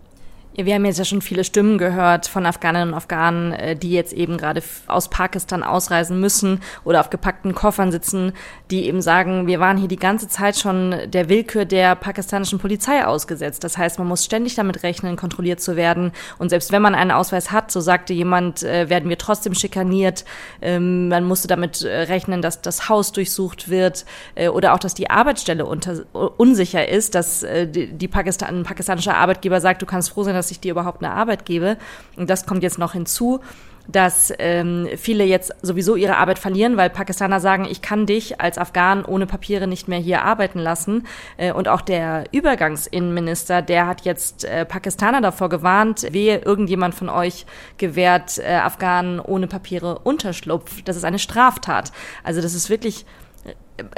Ja, 0.53 0.65
wir 0.65 0.75
haben 0.75 0.83
jetzt 0.83 0.99
ja 0.99 1.05
schon 1.05 1.21
viele 1.21 1.45
Stimmen 1.45 1.77
gehört 1.77 2.27
von 2.27 2.45
Afghaninnen 2.45 2.89
und 2.89 2.93
Afghanen, 2.93 3.53
äh, 3.53 3.77
die 3.77 3.91
jetzt 3.91 4.11
eben 4.11 4.37
gerade 4.37 4.61
aus 4.87 5.09
Pakistan 5.09 5.63
ausreisen 5.63 6.19
müssen 6.19 6.59
oder 6.83 6.99
auf 6.99 7.09
gepackten 7.09 7.55
Koffern 7.55 7.89
sitzen, 7.89 8.33
die 8.69 8.85
eben 8.85 9.01
sagen, 9.01 9.47
wir 9.47 9.61
waren 9.61 9.77
hier 9.77 9.87
die 9.87 9.95
ganze 9.95 10.27
Zeit 10.27 10.57
schon 10.57 10.93
der 11.07 11.29
Willkür 11.29 11.63
der 11.63 11.95
pakistanischen 11.95 12.59
Polizei 12.59 13.05
ausgesetzt. 13.05 13.63
Das 13.63 13.77
heißt, 13.77 13.97
man 13.97 14.09
muss 14.09 14.25
ständig 14.25 14.55
damit 14.55 14.83
rechnen, 14.83 15.15
kontrolliert 15.15 15.61
zu 15.61 15.77
werden. 15.77 16.11
Und 16.37 16.49
selbst 16.49 16.73
wenn 16.73 16.81
man 16.81 16.95
einen 16.95 17.11
Ausweis 17.11 17.53
hat, 17.53 17.71
so 17.71 17.79
sagte 17.79 18.11
jemand, 18.11 18.61
äh, 18.61 18.89
werden 18.89 19.07
wir 19.07 19.17
trotzdem 19.17 19.53
schikaniert. 19.53 20.25
Ähm, 20.61 21.07
man 21.07 21.23
musste 21.23 21.47
damit 21.47 21.81
äh, 21.81 22.01
rechnen, 22.01 22.41
dass 22.41 22.61
das 22.61 22.89
Haus 22.89 23.13
durchsucht 23.13 23.69
wird 23.69 24.05
oder 24.53 24.73
auch, 24.73 24.79
dass 24.79 24.93
die 24.93 25.09
Arbeitsstelle 25.09 25.65
unter, 25.65 26.03
unsicher 26.13 26.87
ist, 26.87 27.15
dass 27.15 27.45
die, 27.45 28.07
Pakistan, 28.07 28.59
ein 28.59 28.63
pakistanischer 28.63 29.15
Arbeitgeber 29.15 29.61
sagt, 29.61 29.81
du 29.81 29.85
kannst 29.85 30.11
froh 30.11 30.23
sein, 30.23 30.35
dass 30.41 30.51
ich 30.51 30.59
dir 30.59 30.71
überhaupt 30.71 31.03
eine 31.03 31.13
Arbeit 31.13 31.45
gebe. 31.45 31.77
Und 32.17 32.29
das 32.29 32.47
kommt 32.47 32.63
jetzt 32.63 32.79
noch 32.79 32.93
hinzu 32.93 33.41
dass 33.87 34.33
ähm, 34.39 34.87
viele 34.97 35.23
jetzt 35.23 35.53
sowieso 35.61 35.95
ihre 35.95 36.17
Arbeit 36.17 36.39
verlieren, 36.39 36.77
weil 36.77 36.89
Pakistaner 36.89 37.39
sagen, 37.39 37.67
ich 37.69 37.81
kann 37.81 38.05
dich 38.05 38.39
als 38.39 38.57
Afghan 38.57 39.03
ohne 39.05 39.25
Papiere 39.25 39.67
nicht 39.67 39.87
mehr 39.87 39.99
hier 39.99 40.23
arbeiten 40.23 40.59
lassen. 40.59 41.07
Äh, 41.37 41.51
und 41.51 41.67
auch 41.67 41.81
der 41.81 42.25
Übergangsinnenminister, 42.31 43.61
der 43.61 43.87
hat 43.87 44.01
jetzt 44.01 44.45
äh, 44.45 44.65
Pakistaner 44.65 45.21
davor 45.21 45.49
gewarnt, 45.49 46.07
wehe 46.11 46.39
irgendjemand 46.39 46.95
von 46.95 47.09
euch 47.09 47.45
gewährt 47.77 48.37
äh, 48.39 48.55
Afghanen 48.55 49.19
ohne 49.19 49.47
Papiere 49.47 49.99
Unterschlupf. 49.99 50.83
Das 50.83 50.95
ist 50.95 51.03
eine 51.03 51.19
Straftat. 51.19 51.91
Also 52.23 52.41
das 52.41 52.53
ist 52.53 52.69
wirklich 52.69 53.05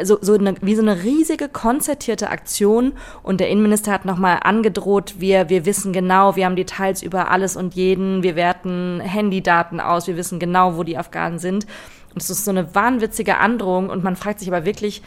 so, 0.01 0.17
so 0.21 0.33
eine, 0.33 0.55
wie 0.61 0.75
so 0.75 0.81
eine 0.81 1.03
riesige 1.03 1.49
konzertierte 1.49 2.29
Aktion 2.29 2.93
und 3.21 3.39
der 3.39 3.49
Innenminister 3.49 3.91
hat 3.91 4.05
nochmal 4.05 4.39
angedroht, 4.43 5.15
wir, 5.19 5.49
wir 5.49 5.65
wissen 5.65 5.93
genau, 5.93 6.35
wir 6.35 6.45
haben 6.45 6.55
Details 6.55 7.03
über 7.03 7.31
alles 7.31 7.55
und 7.55 7.75
jeden, 7.75 8.23
wir 8.23 8.35
werten 8.35 8.99
Handydaten 8.99 9.79
aus, 9.79 10.07
wir 10.07 10.17
wissen 10.17 10.39
genau, 10.39 10.77
wo 10.77 10.83
die 10.83 10.97
Afghanen 10.97 11.39
sind. 11.39 11.65
Und 12.13 12.21
es 12.21 12.29
ist 12.29 12.45
so 12.45 12.51
eine 12.51 12.75
wahnwitzige 12.75 13.37
Androhung 13.37 13.89
und 13.89 14.03
man 14.03 14.15
fragt 14.15 14.39
sich 14.39 14.47
aber 14.47 14.65
wirklich, 14.65 15.01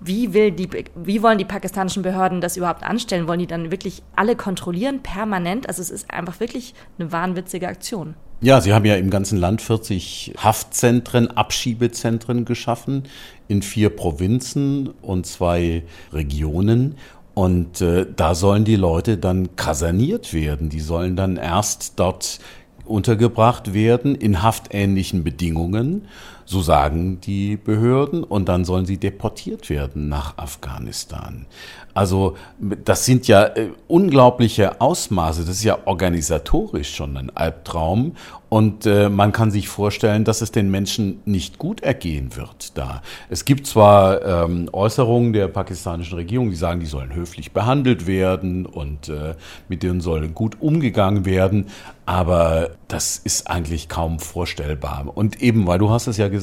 wie, 0.00 0.32
will 0.32 0.50
die, 0.50 0.68
wie 0.94 1.22
wollen 1.22 1.38
die 1.38 1.44
pakistanischen 1.44 2.02
Behörden 2.02 2.40
das 2.40 2.56
überhaupt 2.56 2.82
anstellen? 2.82 3.28
Wollen 3.28 3.40
die 3.40 3.46
dann 3.46 3.70
wirklich 3.70 4.02
alle 4.16 4.34
kontrollieren, 4.34 5.02
permanent? 5.02 5.68
Also 5.68 5.82
es 5.82 5.90
ist 5.90 6.10
einfach 6.10 6.40
wirklich 6.40 6.74
eine 6.98 7.12
wahnwitzige 7.12 7.68
Aktion. 7.68 8.14
Ja, 8.42 8.62
Sie 8.62 8.72
haben 8.72 8.86
ja 8.86 8.96
im 8.96 9.10
ganzen 9.10 9.36
Land 9.36 9.60
40 9.60 10.32
Haftzentren, 10.38 11.28
Abschiebezentren 11.28 12.46
geschaffen 12.46 13.02
in 13.48 13.60
vier 13.60 13.90
Provinzen 13.90 14.88
und 15.02 15.26
zwei 15.26 15.82
Regionen. 16.10 16.94
Und 17.34 17.82
äh, 17.82 18.06
da 18.16 18.34
sollen 18.34 18.64
die 18.64 18.76
Leute 18.76 19.18
dann 19.18 19.56
kaserniert 19.56 20.32
werden. 20.32 20.70
Die 20.70 20.80
sollen 20.80 21.16
dann 21.16 21.36
erst 21.36 22.00
dort 22.00 22.38
untergebracht 22.86 23.74
werden 23.74 24.14
in 24.14 24.42
haftähnlichen 24.42 25.22
Bedingungen, 25.22 26.08
so 26.50 26.62
sagen 26.62 27.20
die 27.20 27.56
Behörden, 27.56 28.24
und 28.24 28.48
dann 28.48 28.64
sollen 28.64 28.84
sie 28.84 28.98
deportiert 28.98 29.70
werden 29.70 30.08
nach 30.08 30.36
Afghanistan. 30.36 31.46
Also 31.94 32.36
das 32.58 33.04
sind 33.04 33.28
ja 33.28 33.44
äh, 33.44 33.70
unglaubliche 33.88 34.80
Ausmaße, 34.80 35.40
das 35.40 35.50
ist 35.50 35.64
ja 35.64 35.78
organisatorisch 35.84 36.94
schon 36.94 37.16
ein 37.16 37.30
Albtraum 37.36 38.16
und 38.48 38.86
äh, 38.86 39.08
man 39.08 39.32
kann 39.32 39.50
sich 39.50 39.68
vorstellen, 39.68 40.24
dass 40.24 40.40
es 40.40 40.50
den 40.50 40.70
Menschen 40.70 41.20
nicht 41.24 41.58
gut 41.58 41.82
ergehen 41.82 42.36
wird 42.36 42.76
da. 42.76 43.02
Es 43.28 43.44
gibt 43.44 43.66
zwar 43.66 44.24
ähm, 44.24 44.68
Äußerungen 44.72 45.32
der 45.32 45.48
pakistanischen 45.48 46.16
Regierung, 46.16 46.50
die 46.50 46.56
sagen, 46.56 46.80
die 46.80 46.86
sollen 46.86 47.14
höflich 47.14 47.52
behandelt 47.52 48.06
werden 48.06 48.66
und 48.66 49.08
äh, 49.08 49.34
mit 49.68 49.82
denen 49.82 50.00
soll 50.00 50.28
gut 50.28 50.56
umgegangen 50.60 51.24
werden, 51.24 51.66
aber 52.06 52.70
das 52.88 53.18
ist 53.18 53.48
eigentlich 53.48 53.88
kaum 53.88 54.18
vorstellbar. 54.18 55.12
Und 55.14 55.40
eben, 55.42 55.68
weil 55.68 55.78
du 55.78 55.90
hast 55.90 56.08
es 56.08 56.16
ja 56.16 56.26
gesagt, 56.26 56.39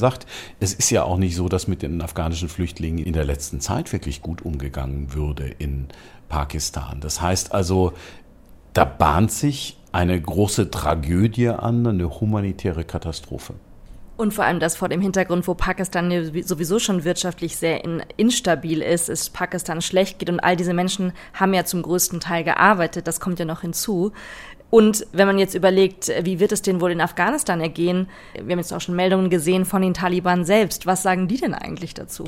es 0.60 0.74
ist 0.74 0.90
ja 0.90 1.02
auch 1.02 1.18
nicht 1.18 1.36
so, 1.36 1.48
dass 1.48 1.68
mit 1.68 1.82
den 1.82 2.00
afghanischen 2.00 2.48
Flüchtlingen 2.48 3.04
in 3.04 3.12
der 3.12 3.24
letzten 3.24 3.60
Zeit 3.60 3.92
wirklich 3.92 4.22
gut 4.22 4.42
umgegangen 4.42 5.12
würde 5.14 5.46
in 5.46 5.88
Pakistan. 6.28 7.00
Das 7.00 7.20
heißt 7.20 7.52
also, 7.52 7.92
da 8.74 8.84
bahnt 8.84 9.32
sich 9.32 9.78
eine 9.92 10.20
große 10.20 10.70
Tragödie 10.70 11.48
an, 11.48 11.86
eine 11.86 12.20
humanitäre 12.20 12.84
Katastrophe. 12.84 13.54
Und 14.18 14.34
vor 14.34 14.44
allem 14.44 14.58
das 14.58 14.74
vor 14.74 14.88
dem 14.88 15.00
Hintergrund, 15.00 15.46
wo 15.46 15.54
Pakistan 15.54 16.10
sowieso 16.42 16.80
schon 16.80 17.04
wirtschaftlich 17.04 17.56
sehr 17.56 17.84
in, 17.84 18.02
instabil 18.16 18.82
ist, 18.82 19.08
ist 19.08 19.32
Pakistan 19.32 19.80
schlecht 19.80 20.18
geht 20.18 20.28
und 20.28 20.40
all 20.40 20.56
diese 20.56 20.74
Menschen 20.74 21.12
haben 21.34 21.54
ja 21.54 21.64
zum 21.64 21.82
größten 21.82 22.18
Teil 22.18 22.42
gearbeitet, 22.42 23.06
das 23.06 23.20
kommt 23.20 23.38
ja 23.38 23.44
noch 23.44 23.60
hinzu. 23.60 24.10
Und 24.70 25.06
wenn 25.12 25.26
man 25.26 25.38
jetzt 25.38 25.54
überlegt, 25.54 26.12
wie 26.22 26.40
wird 26.40 26.52
es 26.52 26.60
denn 26.60 26.80
wohl 26.80 26.90
in 26.90 27.00
Afghanistan 27.00 27.60
ergehen, 27.60 28.08
wir 28.34 28.52
haben 28.52 28.58
jetzt 28.58 28.72
auch 28.72 28.80
schon 28.80 28.96
Meldungen 28.96 29.30
gesehen 29.30 29.64
von 29.64 29.80
den 29.80 29.94
Taliban 29.94 30.44
selbst. 30.44 30.84
Was 30.86 31.02
sagen 31.02 31.26
die 31.26 31.38
denn 31.38 31.54
eigentlich 31.54 31.94
dazu? 31.94 32.24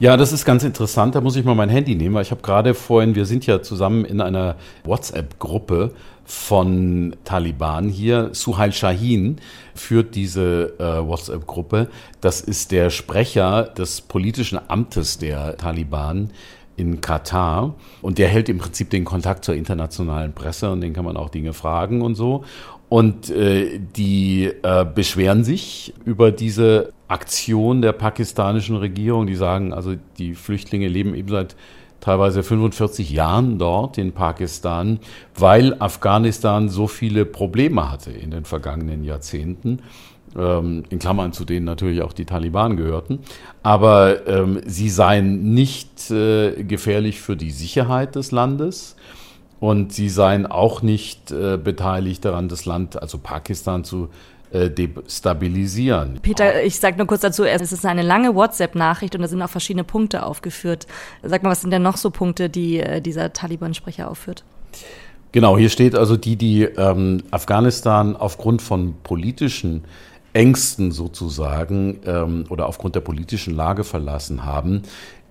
Ja, 0.00 0.16
das 0.16 0.32
ist 0.32 0.44
ganz 0.44 0.64
interessant. 0.64 1.14
Da 1.14 1.20
muss 1.20 1.36
ich 1.36 1.44
mal 1.44 1.54
mein 1.54 1.68
Handy 1.68 1.94
nehmen, 1.94 2.16
weil 2.16 2.22
ich 2.22 2.32
habe 2.32 2.42
gerade 2.42 2.74
vorhin, 2.74 3.14
wir 3.14 3.24
sind 3.24 3.46
ja 3.46 3.62
zusammen 3.62 4.04
in 4.04 4.20
einer 4.20 4.56
WhatsApp-Gruppe 4.84 5.92
von 6.24 7.14
Taliban 7.24 7.88
hier. 7.88 8.30
Suhail 8.32 8.72
Shahin 8.72 9.36
führt 9.74 10.16
diese 10.16 10.74
äh, 10.80 11.06
WhatsApp-Gruppe. 11.06 11.88
Das 12.20 12.40
ist 12.40 12.72
der 12.72 12.90
Sprecher 12.90 13.62
des 13.62 14.00
politischen 14.00 14.58
Amtes 14.68 15.18
der 15.18 15.56
Taliban 15.56 16.30
in 16.76 17.00
Katar 17.00 17.74
und 18.02 18.18
der 18.18 18.28
hält 18.28 18.48
im 18.48 18.58
Prinzip 18.58 18.90
den 18.90 19.04
Kontakt 19.04 19.44
zur 19.44 19.54
internationalen 19.54 20.32
Presse 20.32 20.70
und 20.70 20.80
den 20.80 20.92
kann 20.92 21.04
man 21.04 21.16
auch 21.16 21.30
Dinge 21.30 21.52
fragen 21.52 22.02
und 22.02 22.14
so. 22.14 22.44
Und 22.88 23.30
äh, 23.30 23.80
die 23.96 24.50
äh, 24.62 24.84
beschweren 24.84 25.42
sich 25.42 25.92
über 26.04 26.30
diese 26.30 26.92
Aktion 27.08 27.82
der 27.82 27.92
pakistanischen 27.92 28.76
Regierung. 28.76 29.26
Die 29.26 29.34
sagen, 29.34 29.72
also 29.72 29.94
die 30.18 30.34
Flüchtlinge 30.34 30.86
leben 30.86 31.14
eben 31.14 31.28
seit 31.28 31.56
teilweise 32.00 32.44
45 32.44 33.10
Jahren 33.10 33.58
dort 33.58 33.98
in 33.98 34.12
Pakistan, 34.12 35.00
weil 35.34 35.74
Afghanistan 35.80 36.68
so 36.68 36.86
viele 36.86 37.24
Probleme 37.24 37.90
hatte 37.90 38.12
in 38.12 38.30
den 38.30 38.44
vergangenen 38.44 39.02
Jahrzehnten 39.02 39.80
ähm, 40.36 40.84
in 40.90 40.98
Klammern 40.98 41.32
zu 41.32 41.44
denen 41.44 41.66
natürlich 41.66 42.02
auch 42.02 42.12
die 42.12 42.24
Taliban 42.24 42.76
gehörten. 42.76 43.20
Aber 43.62 44.26
ähm, 44.26 44.60
sie 44.66 44.90
seien 44.90 45.54
nicht 45.54 46.10
äh, 46.10 46.62
gefährlich 46.64 47.20
für 47.20 47.36
die 47.36 47.50
Sicherheit 47.50 48.14
des 48.16 48.32
Landes 48.32 48.96
und 49.60 49.92
sie 49.92 50.08
seien 50.08 50.46
auch 50.46 50.82
nicht 50.82 51.30
äh, 51.30 51.56
beteiligt 51.56 52.24
daran, 52.24 52.48
das 52.48 52.66
Land, 52.66 53.00
also 53.00 53.18
Pakistan, 53.18 53.84
zu 53.84 54.08
äh, 54.52 54.70
destabilisieren. 54.70 56.20
Peter, 56.22 56.62
ich 56.62 56.78
sage 56.78 56.98
nur 56.98 57.06
kurz 57.06 57.22
dazu, 57.22 57.44
es 57.44 57.72
ist 57.72 57.84
eine 57.84 58.02
lange 58.02 58.34
WhatsApp-Nachricht 58.34 59.14
und 59.14 59.22
da 59.22 59.28
sind 59.28 59.42
auch 59.42 59.50
verschiedene 59.50 59.84
Punkte 59.84 60.24
aufgeführt. 60.24 60.86
Sag 61.22 61.42
mal, 61.42 61.50
was 61.50 61.62
sind 61.62 61.72
denn 61.72 61.82
noch 61.82 61.96
so 61.96 62.10
Punkte, 62.10 62.48
die 62.48 62.78
äh, 62.78 63.00
dieser 63.00 63.32
Taliban-Sprecher 63.32 64.08
aufführt? 64.10 64.44
Genau, 65.32 65.58
hier 65.58 65.68
steht 65.68 65.94
also 65.94 66.16
die, 66.16 66.36
die 66.36 66.62
ähm, 66.62 67.22
Afghanistan 67.30 68.16
aufgrund 68.16 68.62
von 68.62 68.94
politischen 69.02 69.84
Ängsten 70.36 70.92
sozusagen 70.92 72.00
ähm, 72.04 72.44
oder 72.50 72.66
aufgrund 72.66 72.94
der 72.94 73.00
politischen 73.00 73.54
Lage 73.54 73.84
verlassen 73.84 74.44
haben, 74.44 74.82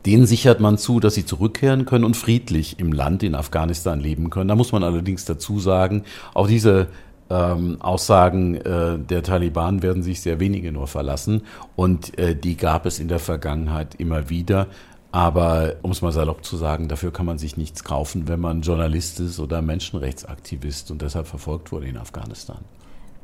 denen 0.07 0.25
sichert 0.25 0.59
man 0.59 0.79
zu, 0.79 0.99
dass 0.99 1.13
sie 1.13 1.25
zurückkehren 1.25 1.85
können 1.85 2.03
und 2.03 2.17
friedlich 2.17 2.79
im 2.79 2.91
Land 2.91 3.21
in 3.21 3.35
Afghanistan 3.35 3.99
leben 3.99 4.31
können. 4.31 4.47
Da 4.47 4.55
muss 4.55 4.71
man 4.71 4.83
allerdings 4.83 5.23
dazu 5.25 5.59
sagen, 5.59 6.05
auch 6.33 6.47
diese 6.47 6.87
ähm, 7.29 7.77
Aussagen 7.81 8.55
äh, 8.55 8.97
der 8.97 9.21
Taliban 9.21 9.83
werden 9.83 10.01
sich 10.01 10.21
sehr 10.21 10.39
wenige 10.39 10.71
nur 10.71 10.87
verlassen 10.87 11.43
und 11.75 12.17
äh, 12.17 12.35
die 12.35 12.57
gab 12.57 12.87
es 12.87 12.99
in 12.99 13.07
der 13.07 13.19
Vergangenheit 13.19 13.95
immer 13.95 14.29
wieder. 14.29 14.67
Aber 15.11 15.75
um 15.83 15.91
es 15.91 16.01
mal 16.01 16.11
salopp 16.11 16.43
zu 16.43 16.57
sagen, 16.57 16.87
dafür 16.87 17.13
kann 17.13 17.27
man 17.27 17.37
sich 17.37 17.57
nichts 17.57 17.83
kaufen, 17.83 18.27
wenn 18.27 18.39
man 18.39 18.61
Journalist 18.61 19.19
ist 19.19 19.39
oder 19.39 19.61
Menschenrechtsaktivist 19.61 20.89
und 20.89 21.03
deshalb 21.03 21.27
verfolgt 21.27 21.71
wurde 21.71 21.87
in 21.87 21.97
Afghanistan. 21.97 22.57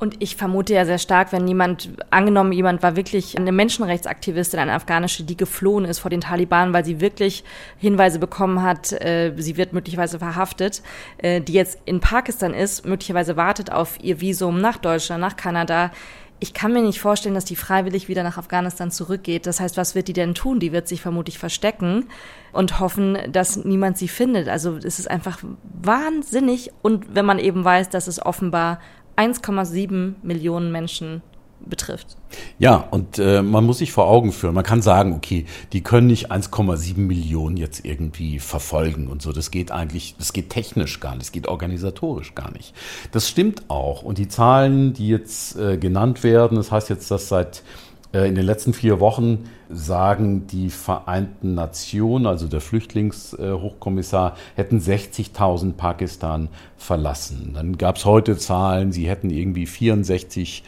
Und 0.01 0.15
ich 0.17 0.35
vermute 0.35 0.73
ja 0.73 0.83
sehr 0.83 0.97
stark, 0.97 1.31
wenn 1.31 1.47
jemand, 1.47 1.91
angenommen, 2.09 2.53
jemand 2.53 2.81
war 2.81 2.95
wirklich 2.95 3.37
eine 3.37 3.51
Menschenrechtsaktivistin, 3.51 4.59
eine 4.59 4.73
afghanische, 4.73 5.21
die 5.21 5.37
geflohen 5.37 5.85
ist 5.85 5.99
vor 5.99 6.09
den 6.09 6.21
Taliban, 6.21 6.73
weil 6.73 6.83
sie 6.83 7.01
wirklich 7.01 7.43
Hinweise 7.77 8.17
bekommen 8.17 8.63
hat, 8.63 8.91
äh, 8.93 9.31
sie 9.37 9.57
wird 9.57 9.73
möglicherweise 9.73 10.17
verhaftet, 10.17 10.81
äh, 11.19 11.39
die 11.39 11.53
jetzt 11.53 11.77
in 11.85 11.99
Pakistan 11.99 12.55
ist, 12.55 12.83
möglicherweise 12.83 13.37
wartet 13.37 13.71
auf 13.71 13.99
ihr 14.01 14.19
Visum 14.21 14.59
nach 14.59 14.77
Deutschland, 14.79 15.21
nach 15.21 15.35
Kanada. 15.35 15.91
Ich 16.39 16.55
kann 16.55 16.73
mir 16.73 16.81
nicht 16.81 16.99
vorstellen, 16.99 17.35
dass 17.35 17.45
die 17.45 17.55
freiwillig 17.55 18.07
wieder 18.07 18.23
nach 18.23 18.39
Afghanistan 18.39 18.89
zurückgeht. 18.89 19.45
Das 19.45 19.59
heißt, 19.59 19.77
was 19.77 19.93
wird 19.93 20.07
die 20.07 20.13
denn 20.13 20.33
tun? 20.33 20.59
Die 20.59 20.71
wird 20.71 20.87
sich 20.87 21.03
vermutlich 21.03 21.37
verstecken 21.37 22.07
und 22.51 22.79
hoffen, 22.79 23.19
dass 23.31 23.57
niemand 23.65 23.99
sie 23.99 24.07
findet. 24.07 24.49
Also 24.49 24.77
es 24.77 24.97
ist 24.97 25.11
einfach 25.11 25.37
wahnsinnig. 25.83 26.71
Und 26.81 27.13
wenn 27.13 27.27
man 27.27 27.37
eben 27.37 27.63
weiß, 27.63 27.89
dass 27.89 28.07
es 28.07 28.19
offenbar 28.19 28.79
1,7 29.21 30.15
Millionen 30.23 30.71
Menschen 30.71 31.21
betrifft. 31.63 32.17
Ja, 32.57 32.87
und 32.89 33.19
äh, 33.19 33.43
man 33.43 33.63
muss 33.65 33.77
sich 33.77 33.91
vor 33.91 34.07
Augen 34.07 34.31
führen, 34.31 34.55
man 34.55 34.63
kann 34.63 34.81
sagen, 34.81 35.13
okay, 35.13 35.45
die 35.73 35.81
können 35.81 36.07
nicht 36.07 36.31
1,7 36.31 36.97
Millionen 36.97 37.55
jetzt 37.55 37.85
irgendwie 37.85 38.39
verfolgen 38.39 39.07
und 39.07 39.21
so. 39.21 39.31
Das 39.31 39.51
geht 39.51 39.71
eigentlich, 39.71 40.15
das 40.17 40.33
geht 40.33 40.49
technisch 40.49 40.99
gar 40.99 41.11
nicht, 41.11 41.21
das 41.21 41.31
geht 41.31 41.47
organisatorisch 41.47 42.33
gar 42.33 42.51
nicht. 42.51 42.73
Das 43.11 43.29
stimmt 43.29 43.69
auch. 43.69 44.01
Und 44.01 44.17
die 44.17 44.27
Zahlen, 44.27 44.93
die 44.93 45.09
jetzt 45.09 45.55
äh, 45.55 45.77
genannt 45.77 46.23
werden, 46.23 46.55
das 46.55 46.71
heißt 46.71 46.89
jetzt, 46.89 47.11
dass 47.11 47.27
seit 47.27 47.61
in 48.13 48.35
den 48.35 48.45
letzten 48.45 48.73
vier 48.73 48.99
Wochen 48.99 49.49
sagen 49.69 50.45
die 50.47 50.69
Vereinten 50.69 51.53
Nationen, 51.53 52.25
also 52.25 52.47
der 52.47 52.59
Flüchtlingshochkommissar, 52.59 54.35
hätten 54.55 54.79
60.000 54.79 55.73
Pakistan 55.73 56.49
verlassen. 56.77 57.51
Dann 57.53 57.77
gab 57.77 57.95
es 57.95 58.05
heute 58.05 58.37
Zahlen, 58.37 58.91
sie 58.91 59.07
hätten 59.07 59.29
irgendwie 59.29 59.65
64 59.65 60.63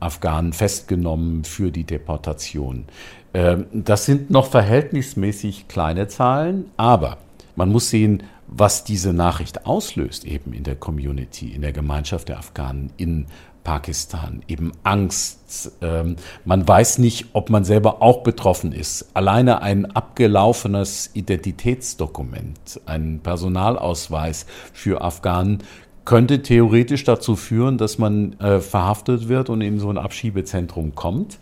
Afghanen 0.00 0.52
festgenommen 0.52 1.44
für 1.44 1.70
die 1.70 1.84
Deportation. 1.84 2.84
Ähm, 3.32 3.66
das 3.72 4.04
sind 4.04 4.30
noch 4.30 4.46
verhältnismäßig 4.46 5.68
kleine 5.68 6.08
Zahlen, 6.08 6.66
aber 6.76 7.18
man 7.56 7.70
muss 7.70 7.90
sehen, 7.90 8.22
was 8.46 8.84
diese 8.84 9.14
Nachricht 9.14 9.66
auslöst, 9.66 10.26
eben 10.26 10.52
in 10.52 10.64
der 10.64 10.76
Community, 10.76 11.52
in 11.52 11.62
der 11.62 11.72
Gemeinschaft 11.72 12.28
der 12.28 12.38
Afghanen 12.38 12.90
in 12.98 13.26
Pakistan, 13.64 14.42
eben 14.48 14.72
Angst. 14.82 15.72
Ähm, 15.80 16.16
man 16.44 16.66
weiß 16.66 16.98
nicht, 16.98 17.26
ob 17.32 17.50
man 17.50 17.64
selber 17.64 18.02
auch 18.02 18.22
betroffen 18.22 18.72
ist. 18.72 19.10
Alleine 19.14 19.62
ein 19.62 19.86
abgelaufenes 19.90 21.10
Identitätsdokument, 21.14 22.80
ein 22.86 23.20
Personalausweis 23.22 24.46
für 24.72 25.02
Afghanen 25.02 25.62
könnte 26.04 26.42
theoretisch 26.42 27.04
dazu 27.04 27.36
führen, 27.36 27.78
dass 27.78 27.98
man 27.98 28.38
äh, 28.40 28.60
verhaftet 28.60 29.28
wird 29.28 29.50
und 29.50 29.60
in 29.60 29.78
so 29.78 29.88
ein 29.88 29.98
Abschiebezentrum 29.98 30.94
kommt. 30.94 31.38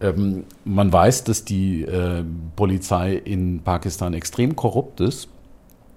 Ähm, 0.00 0.44
man 0.64 0.92
weiß, 0.92 1.24
dass 1.24 1.44
die 1.44 1.82
äh, 1.82 2.22
Polizei 2.54 3.14
in 3.14 3.62
Pakistan 3.62 4.14
extrem 4.14 4.54
korrupt 4.54 5.00
ist. 5.00 5.28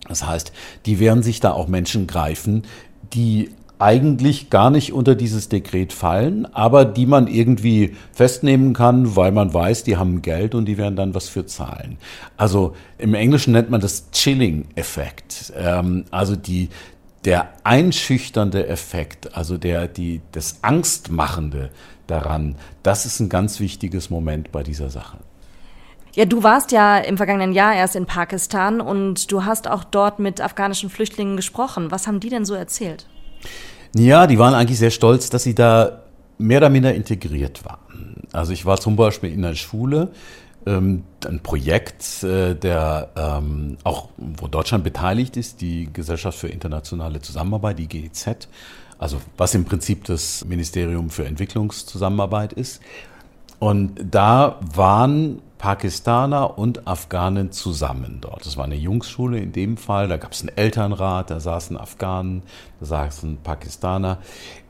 Das 0.08 0.26
heißt, 0.26 0.54
die 0.86 1.00
werden 1.00 1.22
sich 1.22 1.40
da 1.40 1.52
auch 1.52 1.68
Menschen 1.68 2.08
greifen, 2.08 2.64
die 3.14 3.50
eigentlich 3.80 4.50
gar 4.50 4.70
nicht 4.70 4.92
unter 4.92 5.16
dieses 5.16 5.48
Dekret 5.48 5.94
fallen, 5.94 6.46
aber 6.54 6.84
die 6.84 7.06
man 7.06 7.28
irgendwie 7.28 7.96
festnehmen 8.12 8.74
kann, 8.74 9.16
weil 9.16 9.32
man 9.32 9.54
weiß, 9.54 9.86
die 9.86 9.96
haben 9.96 10.22
Geld 10.22 10.54
und 10.54 10.66
die 10.66 10.78
werden 10.78 10.98
dann 10.98 11.16
was 11.16 11.30
für 11.30 11.46
zahlen. 11.46 11.98
Also 12.36 12.76
im 12.98 13.14
Englischen 13.14 13.54
nennt 13.54 13.70
man 13.70 13.80
das 13.80 14.12
Chilling-Effekt. 14.12 15.54
Ähm, 15.58 16.04
also 16.12 16.36
die, 16.36 16.68
der 17.24 17.54
einschüchternde 17.64 18.68
Effekt, 18.68 19.36
also 19.36 19.58
der, 19.58 19.88
die, 19.88 20.22
das 20.34 20.60
Angstmachende 20.62 21.70
daran, 22.06 22.56
das 22.84 23.06
ist 23.06 23.22
ein 23.22 23.30
ganz 23.30 23.62
wichtiges 23.62 24.10
Moment 24.10 24.52
bei 24.52 24.62
dieser 24.62 24.90
Sache. 24.90 25.18
Ja, 26.16 26.26
du 26.26 26.44
warst 26.44 26.74
ja 26.74 26.98
im 26.98 27.16
vergangenen 27.16 27.54
Jahr 27.54 27.76
erst 27.76 27.96
in 27.96 28.06
Pakistan 28.06 28.82
und 28.82 29.32
du 29.32 29.46
hast 29.46 29.70
auch 29.70 29.86
dort 29.86 30.20
mit 30.20 30.42
afghanischen 30.42 30.90
Flüchtlingen 30.90 31.38
gesprochen. 31.38 31.92
Was 31.92 32.08
haben 32.08 32.20
die 32.20 32.30
denn 32.30 32.44
so 32.44 32.56
erzählt? 32.56 33.06
Ja, 33.96 34.28
die 34.28 34.38
waren 34.38 34.54
eigentlich 34.54 34.80
sehr 34.80 34.92
stolz, 34.92 35.30
dass 35.30 35.44
sie 35.44 35.56
da 35.56 36.04
mehr 36.38 36.60
oder 36.60 36.70
minder 36.70 36.94
integriert 36.94 37.66
waren. 37.66 38.28
Also 38.32 38.54
ich 38.54 38.66
war 38.66 38.80
zum 38.80 38.96
Beispiel 38.96 39.32
in 39.32 39.44
einer 39.44 39.56
Schule, 39.56 40.10
ähm, 40.66 41.04
ein 41.26 41.40
Projekt, 41.40 42.24
äh, 42.24 42.54
der 42.54 43.10
ähm, 43.16 43.78
auch, 43.84 44.10
wo 44.18 44.48
Deutschland 44.48 44.84
beteiligt 44.84 45.38
ist, 45.38 45.62
die 45.62 45.90
Gesellschaft 45.92 46.38
für 46.38 46.48
internationale 46.48 47.22
Zusammenarbeit, 47.22 47.80
die 47.80 47.88
GEZ, 47.88 48.48
also 48.98 49.20
was 49.38 49.56
im 49.56 49.66
Prinzip 49.66 50.04
das 50.04 50.46
Ministerium 50.46 51.10
für 51.10 51.26
Entwicklungszusammenarbeit 51.26 52.54
ist. 52.54 52.82
Und 53.60 54.00
da 54.12 54.60
waren 54.74 55.42
Pakistaner 55.60 56.58
und 56.58 56.88
Afghanen 56.88 57.52
zusammen 57.52 58.20
dort. 58.22 58.46
Das 58.46 58.58
war 58.58 58.64
eine 58.64 58.76
Jungsschule 58.76 59.38
in 59.38 59.52
dem 59.52 59.78
Fall, 59.78 60.08
da 60.08 60.18
gab 60.18 60.32
es 60.32 60.42
einen 60.42 60.58
Elternrat, 60.58 61.30
da 61.30 61.40
saßen 61.40 61.78
Afghanen, 61.78 62.42
da 62.80 62.88
saßen 62.88 63.38
Pakistaner. 63.44 64.18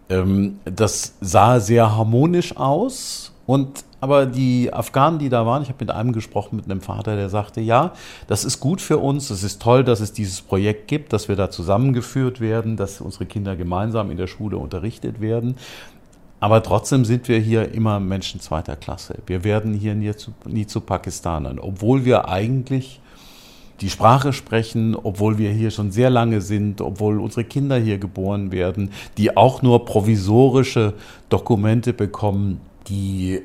Ähm, 0.10 0.60
das 0.66 1.14
sah 1.22 1.60
sehr 1.60 1.96
harmonisch 1.96 2.58
aus 2.58 3.32
und 3.46 3.86
aber 4.02 4.26
die 4.26 4.74
Afghanen, 4.74 5.20
die 5.20 5.30
da 5.30 5.46
waren, 5.46 5.62
ich 5.62 5.70
habe 5.70 5.84
mit 5.84 5.92
einem 5.92 6.14
gesprochen, 6.14 6.56
mit 6.56 6.66
einem 6.66 6.82
Vater, 6.82 7.16
der 7.16 7.30
sagte, 7.30 7.62
ja, 7.62 7.94
das 8.28 8.46
ist 8.46 8.60
gut 8.60 8.82
für 8.82 8.98
uns, 8.98 9.30
es 9.30 9.44
ist 9.44 9.62
toll, 9.62 9.84
dass 9.84 10.00
es 10.00 10.14
dieses 10.14 10.42
Projekt 10.42 10.88
gibt, 10.88 11.12
dass 11.12 11.28
wir 11.28 11.36
da 11.36 11.50
zusammengeführt 11.52 12.40
werden, 12.40 12.78
dass 12.78 13.02
unsere 13.02 13.26
Kinder 13.26 13.56
gemeinsam 13.56 14.10
in 14.10 14.18
der 14.18 14.28
Schule 14.28 14.58
unterrichtet 14.58 15.20
werden. 15.20 15.56
Aber 16.40 16.64
trotzdem 16.64 17.06
sind 17.06 17.28
wir 17.28 17.40
hier 17.40 17.74
immer 17.74 18.00
Menschen 18.00 18.40
zweiter 18.40 18.76
Klasse. 18.76 19.16
Wir 19.26 19.44
werden 19.44 19.74
hier 19.74 19.96
nie 19.96 20.16
zu, 20.16 20.32
nie 20.46 20.66
zu 20.66 20.82
Pakistanern, 20.82 21.60
obwohl 21.60 22.06
wir 22.06 22.30
eigentlich 22.30 23.02
die 23.82 23.90
Sprache 23.90 24.34
sprechen, 24.34 24.96
obwohl 24.96 25.38
wir 25.38 25.52
hier 25.52 25.72
schon 25.72 25.92
sehr 25.92 26.10
lange 26.10 26.42
sind, 26.42 26.82
obwohl 26.82 27.20
unsere 27.20 27.46
Kinder 27.46 27.78
hier 27.78 27.98
geboren 27.98 28.52
werden, 28.52 28.92
die 29.18 29.36
auch 29.38 29.62
nur 29.62 29.86
provisorische 29.86 30.94
Dokumente 31.30 31.94
bekommen, 31.94 32.60
die 32.88 33.42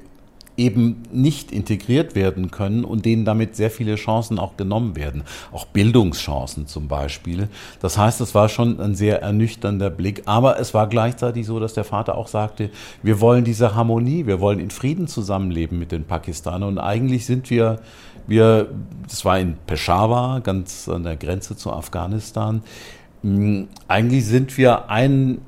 eben 0.57 1.03
nicht 1.13 1.51
integriert 1.51 2.15
werden 2.15 2.51
können 2.51 2.85
und 2.85 3.05
denen 3.05 3.25
damit 3.25 3.57
sehr 3.57 3.71
viele 3.71 3.97
Chancen 3.97 4.39
auch 4.39 4.57
genommen 4.57 4.95
werden, 4.95 5.25
auch 5.53 5.67
Bildungschancen 5.67 6.67
zum 6.67 6.87
Beispiel. 6.87 7.49
Das 7.81 7.99
heißt, 7.99 8.21
es 8.21 8.35
war 8.35 8.49
schon 8.49 8.81
ein 8.81 8.95
sehr 8.95 9.23
ernüchternder 9.23 9.91
Blick, 9.91 10.23
aber 10.27 10.61
es 10.61 10.73
war 10.73 10.89
gleichzeitig 10.89 11.47
so, 11.47 11.59
dass 11.59 11.75
der 11.75 11.85
Vater 11.85 12.17
auch 12.17 12.29
sagte, 12.29 12.71
wir 13.03 13.21
wollen 13.21 13.45
diese 13.45 13.75
Harmonie, 13.75 14.27
wir 14.27 14.41
wollen 14.41 14.61
in 14.61 14.71
Frieden 14.71 15.09
zusammenleben 15.09 15.79
mit 15.79 15.91
den 15.91 16.05
Pakistanern. 16.05 16.69
Und 16.69 16.79
eigentlich 16.79 17.27
sind 17.27 17.51
wir, 17.51 17.81
wir, 18.27 18.69
das 19.09 19.25
war 19.25 19.39
in 19.39 19.57
Peshawar, 19.67 20.41
ganz 20.41 20.89
an 20.89 21.03
der 21.03 21.17
Grenze 21.17 21.57
zu 21.57 21.73
Afghanistan, 21.73 22.63
hm, 23.23 23.69
eigentlich 23.89 24.27
sind 24.27 24.57
wir 24.57 24.91
ein 24.91 25.39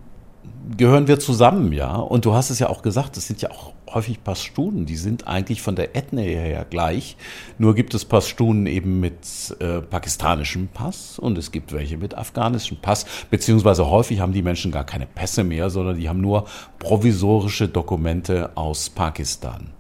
gehören 0.77 1.09
wir 1.09 1.19
zusammen, 1.19 1.73
ja. 1.73 1.95
Und 1.97 2.25
du 2.25 2.35
hast 2.35 2.51
es 2.51 2.59
ja 2.59 2.69
auch 2.69 2.83
gesagt, 2.83 3.17
es 3.17 3.27
sind 3.27 3.43
ja 3.43 3.51
auch 3.51 3.73
häufig 3.93 4.23
Pashtunen, 4.23 4.87
die 4.87 4.97
sind 4.97 5.27
eigentlich 5.27 5.63
von 5.63 5.77
der 5.77 5.95
Ethnie 5.97 6.35
her 6.35 6.67
gleich. 6.69 7.17
Nur 7.59 7.75
gibt 7.75 7.95
es 7.95 8.05
Pashtunen 8.05 8.67
eben 8.67 9.01
mit 9.01 9.57
äh, 9.61 9.81
pakistanischem 9.81 10.69
Pass 10.69 11.19
und 11.19 11.39
es 11.39 11.53
gibt 11.53 11.73
welche 11.73 11.97
mit 11.97 12.15
afghanischem 12.15 12.79
Pass, 12.79 13.07
beziehungsweise 13.31 13.89
häufig 13.89 14.21
haben 14.21 14.33
die 14.33 14.43
Menschen 14.43 14.73
gar 14.73 14.85
keine 14.85 15.07
Pässe 15.07 15.45
mehr, 15.45 15.71
sondern 15.71 15.99
die 15.99 16.09
haben 16.09 16.21
nur 16.21 16.47
provisorische 16.79 17.69
Dokumente 17.69 18.57
aus 18.57 18.91
Pakistan. 18.91 19.76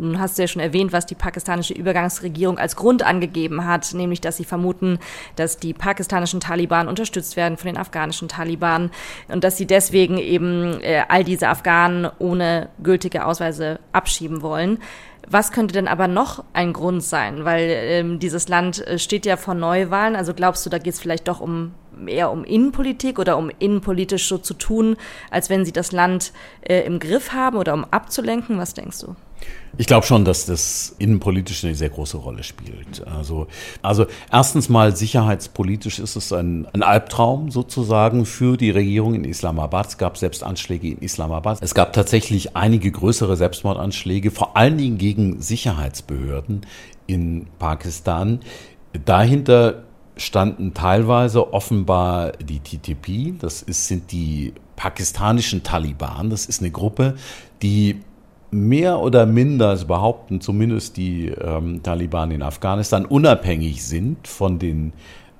Nun 0.00 0.18
hast 0.18 0.38
du 0.38 0.42
ja 0.42 0.48
schon 0.48 0.62
erwähnt, 0.62 0.92
was 0.92 1.04
die 1.04 1.14
pakistanische 1.14 1.74
Übergangsregierung 1.74 2.58
als 2.58 2.74
Grund 2.74 3.02
angegeben 3.02 3.66
hat, 3.66 3.92
nämlich 3.92 4.20
dass 4.20 4.38
sie 4.38 4.44
vermuten, 4.44 4.98
dass 5.36 5.58
die 5.58 5.74
pakistanischen 5.74 6.40
Taliban 6.40 6.88
unterstützt 6.88 7.36
werden 7.36 7.58
von 7.58 7.66
den 7.66 7.76
afghanischen 7.76 8.28
Taliban 8.28 8.90
und 9.28 9.44
dass 9.44 9.58
sie 9.58 9.66
deswegen 9.66 10.16
eben 10.16 10.80
äh, 10.80 11.02
all 11.08 11.22
diese 11.22 11.48
Afghanen 11.48 12.10
ohne 12.18 12.70
gültige 12.82 13.26
Ausweise 13.26 13.78
abschieben 13.92 14.40
wollen. 14.40 14.78
Was 15.28 15.52
könnte 15.52 15.74
denn 15.74 15.86
aber 15.86 16.08
noch 16.08 16.44
ein 16.54 16.72
Grund 16.72 17.04
sein? 17.04 17.44
Weil 17.44 17.68
ähm, 17.68 18.18
dieses 18.18 18.48
Land 18.48 18.86
äh, 18.86 18.98
steht 18.98 19.26
ja 19.26 19.36
vor 19.36 19.54
Neuwahlen. 19.54 20.16
Also 20.16 20.32
glaubst 20.34 20.64
du, 20.64 20.70
da 20.70 20.78
geht 20.78 20.94
es 20.94 21.00
vielleicht 21.00 21.28
doch 21.28 21.40
um 21.40 21.74
eher 22.06 22.30
um 22.30 22.44
Innenpolitik 22.44 23.18
oder 23.18 23.36
um 23.36 23.50
innenpolitisch 23.58 24.26
so 24.26 24.38
zu 24.38 24.54
tun, 24.54 24.96
als 25.30 25.50
wenn 25.50 25.64
sie 25.64 25.72
das 25.72 25.92
Land 25.92 26.32
äh, 26.62 26.80
im 26.80 26.98
Griff 26.98 27.32
haben 27.32 27.58
oder 27.58 27.74
um 27.74 27.84
abzulenken? 27.84 28.58
Was 28.58 28.74
denkst 28.74 29.00
du? 29.00 29.14
Ich 29.78 29.86
glaube 29.86 30.04
schon, 30.04 30.24
dass 30.24 30.46
das 30.46 30.94
innenpolitisch 30.98 31.64
eine 31.64 31.74
sehr 31.74 31.88
große 31.88 32.16
Rolle 32.16 32.42
spielt. 32.42 33.06
Also, 33.06 33.46
also 33.82 34.06
erstens 34.30 34.68
mal 34.68 34.94
sicherheitspolitisch 34.94 35.98
ist 36.00 36.16
es 36.16 36.32
ein, 36.32 36.66
ein 36.72 36.82
Albtraum 36.82 37.50
sozusagen 37.50 38.26
für 38.26 38.56
die 38.56 38.70
Regierung 38.70 39.14
in 39.14 39.24
Islamabad. 39.24 39.86
Es 39.86 39.98
gab 39.98 40.18
selbst 40.18 40.42
Anschläge 40.42 40.88
in 40.88 40.98
Islamabad. 40.98 41.58
Es 41.62 41.74
gab 41.74 41.92
tatsächlich 41.92 42.56
einige 42.56 42.90
größere 42.90 43.36
Selbstmordanschläge, 43.36 44.30
vor 44.30 44.56
allen 44.56 44.76
Dingen 44.76 44.98
gegen 44.98 45.40
Sicherheitsbehörden 45.40 46.66
in 47.06 47.46
Pakistan. 47.58 48.40
Dahinter 49.04 49.84
standen 50.16 50.74
teilweise 50.74 51.52
offenbar 51.52 52.32
die 52.32 52.60
TTP, 52.60 53.38
das 53.38 53.62
ist, 53.62 53.86
sind 53.86 54.12
die 54.12 54.52
pakistanischen 54.76 55.62
Taliban, 55.62 56.30
das 56.30 56.46
ist 56.46 56.60
eine 56.60 56.70
Gruppe, 56.70 57.14
die 57.62 58.00
mehr 58.50 58.98
oder 59.00 59.26
minder 59.26 59.76
behaupten 59.76 60.40
zumindest 60.40 60.96
die 60.96 61.28
ähm, 61.28 61.82
Taliban 61.82 62.30
in 62.30 62.42
Afghanistan 62.42 63.04
unabhängig 63.04 63.84
sind 63.84 64.26
von 64.26 64.58
den 64.58 64.92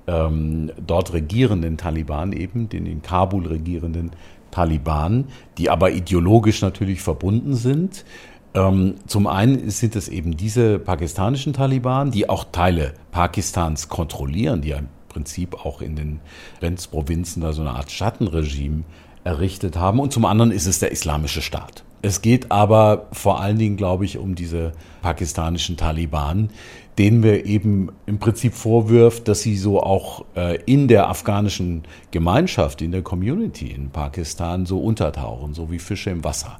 ähm, 0.07 0.71
dort 0.85 1.13
regierenden 1.13 1.77
Taliban, 1.77 2.33
eben 2.33 2.69
den 2.69 2.85
in 2.85 3.01
Kabul 3.01 3.47
regierenden 3.47 4.11
Taliban, 4.49 5.25
die 5.57 5.69
aber 5.69 5.91
ideologisch 5.91 6.61
natürlich 6.61 7.01
verbunden 7.01 7.55
sind. 7.55 8.05
Ähm, 8.53 8.95
zum 9.07 9.27
einen 9.27 9.69
sind 9.69 9.95
es 9.95 10.09
eben 10.09 10.35
diese 10.35 10.79
pakistanischen 10.79 11.53
Taliban, 11.53 12.11
die 12.11 12.27
auch 12.29 12.45
Teile 12.51 12.93
Pakistans 13.11 13.87
kontrollieren, 13.87 14.61
die 14.61 14.69
ja 14.69 14.77
im 14.77 14.89
Prinzip 15.07 15.65
auch 15.65 15.81
in 15.81 15.95
den 15.95 16.19
Grenzprovinzen 16.59 17.41
da 17.41 17.53
so 17.53 17.61
eine 17.61 17.71
Art 17.71 17.91
Schattenregime 17.91 18.83
errichtet 19.23 19.77
haben. 19.77 19.99
Und 19.99 20.13
zum 20.13 20.25
anderen 20.25 20.51
ist 20.51 20.65
es 20.65 20.79
der 20.79 20.91
Islamische 20.91 21.41
Staat. 21.41 21.83
Es 22.01 22.21
geht 22.21 22.51
aber 22.51 23.07
vor 23.11 23.39
allen 23.39 23.59
Dingen, 23.59 23.77
glaube 23.77 24.05
ich, 24.05 24.17
um 24.17 24.33
diese 24.33 24.71
pakistanischen 25.01 25.77
Taliban, 25.77 26.49
denen 26.97 27.23
wir 27.23 27.45
eben 27.45 27.89
im 28.05 28.19
Prinzip 28.19 28.53
vorwirft, 28.53 29.27
dass 29.27 29.41
sie 29.41 29.55
so 29.55 29.81
auch 29.81 30.25
äh, 30.35 30.59
in 30.65 30.87
der 30.87 31.09
afghanischen 31.09 31.83
Gemeinschaft, 32.09 32.81
in 32.81 32.91
der 32.91 33.03
Community 33.03 33.67
in 33.67 33.91
Pakistan 33.91 34.65
so 34.65 34.79
untertauchen, 34.79 35.53
so 35.53 35.71
wie 35.71 35.79
Fische 35.79 36.09
im 36.09 36.23
Wasser. 36.23 36.59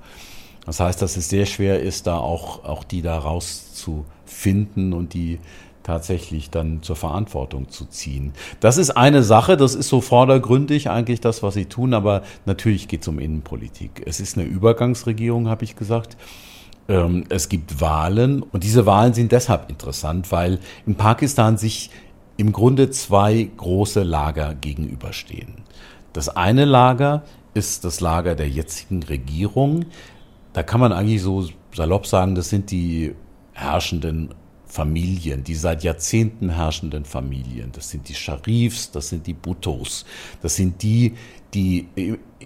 Das 0.66 0.80
heißt, 0.80 1.02
dass 1.02 1.18
es 1.18 1.28
sehr 1.28 1.48
schwer 1.48 1.82
ist, 1.82 2.06
da 2.06 2.18
auch, 2.18 2.64
auch 2.64 2.84
die 2.84 3.02
da 3.02 3.18
rauszufinden 3.18 4.94
und 4.94 5.14
die 5.14 5.40
tatsächlich 5.84 6.50
dann 6.50 6.84
zur 6.84 6.96
Verantwortung 6.96 7.70
zu 7.70 7.86
ziehen. 7.86 8.34
Das 8.60 8.78
ist 8.78 8.92
eine 8.92 9.24
Sache, 9.24 9.58
das 9.58 9.76
ist 9.76 9.90
so 9.90 10.02
vordergründig 10.02 10.90
eigentlich 10.90 11.22
das, 11.22 11.44
was 11.44 11.54
sie 11.54 11.66
tun, 11.66 11.94
aber 11.94 12.24
natürlich 12.46 12.88
geht 12.88 13.02
es 13.02 13.08
um 13.08 13.20
Innenpolitik. 13.20 14.04
Es 14.06 14.20
ist 14.20 14.38
eine 14.38 14.48
Übergangsregierung, 14.48 15.48
habe 15.48 15.64
ich 15.64 15.76
gesagt. 15.76 16.18
Ähm, 16.88 17.26
es 17.30 17.50
gibt 17.50 17.82
Wahlen 17.82 18.42
und 18.42 18.64
diese 18.64 18.86
Wahlen 18.86 19.14
sind 19.14 19.32
deshalb 19.32 19.70
interessant, 19.70 20.32
weil 20.32 20.60
in 20.86 20.96
Pakistan 20.96 21.58
sich 21.58 21.90
im 22.38 22.52
Grunde 22.52 22.90
zwei 22.90 23.50
große 23.56 24.04
Lager 24.04 24.56
gegenüberstehen. 24.56 25.64
Das 26.14 26.30
eine 26.30 26.66
Lager 26.66 27.24
ist 27.54 27.86
das 27.86 28.02
Lager 28.02 28.36
der 28.36 28.50
jetzigen 28.50 29.04
Regierung, 29.04 29.86
da 30.54 30.64
kann 30.64 30.80
man 30.80 30.92
eigentlich 30.92 31.22
so 31.22 31.48
salopp 31.74 32.06
sagen, 32.06 32.36
das 32.36 32.50
sind 32.50 32.72
die 32.72 33.16
herrschenden 33.54 34.34
Familien, 34.72 35.44
die 35.44 35.56
seit 35.56 35.84
Jahrzehnten 35.84 36.50
herrschenden 36.50 37.04
Familien. 37.04 37.72
Das 37.74 37.90
sind 37.90 38.08
die 38.08 38.16
Scharifs, 38.16 38.90
das 38.92 39.10
sind 39.10 39.28
die 39.28 39.34
Bhuttos, 39.34 40.06
das 40.42 40.56
sind 40.56 40.82
die, 40.82 41.14
die 41.54 41.88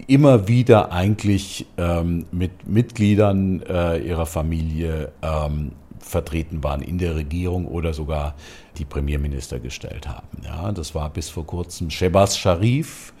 immer 0.08 0.48
wieder 0.48 0.90
eigentlich 0.90 1.66
ähm, 1.78 2.26
mit 2.32 2.66
Mitgliedern 2.66 3.62
äh, 3.62 3.98
ihrer 3.98 4.26
Familie 4.26 5.12
ähm, 5.22 5.72
vertreten 6.00 6.64
waren 6.64 6.82
in 6.82 6.98
der 6.98 7.14
Regierung 7.14 7.66
oder 7.66 7.94
sogar 7.94 8.34
die 8.76 8.84
Premierminister 8.84 9.60
gestellt 9.60 10.08
haben. 10.08 10.42
Ja, 10.44 10.72
das 10.72 10.96
war 10.96 11.10
bis 11.10 11.28
vor 11.28 11.46
kurzem 11.46 11.90
Shebas 11.90 12.36
Sharif. 12.36 13.12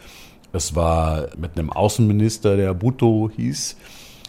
Es 0.52 0.74
war 0.74 1.28
mit 1.36 1.56
einem 1.56 1.70
Außenminister, 1.70 2.56
der 2.56 2.74
Bhutto 2.74 3.30
hieß. 3.34 3.76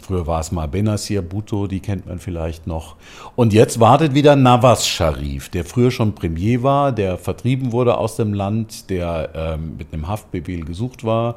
Früher 0.08 0.26
war 0.26 0.40
es 0.40 0.52
mal 0.52 0.66
Benazir 0.66 1.20
Bhutto, 1.20 1.66
die 1.66 1.80
kennt 1.80 2.06
man 2.06 2.18
vielleicht 2.18 2.66
noch. 2.66 2.96
Und 3.36 3.52
jetzt 3.52 3.78
wartet 3.78 4.14
wieder 4.14 4.36
Nawaz 4.36 4.86
Sharif, 4.86 5.50
der 5.50 5.66
früher 5.66 5.90
schon 5.90 6.14
Premier 6.14 6.62
war, 6.62 6.92
der 6.92 7.18
vertrieben 7.18 7.72
wurde 7.72 7.98
aus 7.98 8.16
dem 8.16 8.32
Land, 8.32 8.88
der 8.88 9.28
ähm, 9.34 9.76
mit 9.76 9.92
einem 9.92 10.08
Haftbefehl 10.08 10.64
gesucht 10.64 11.04
war, 11.04 11.34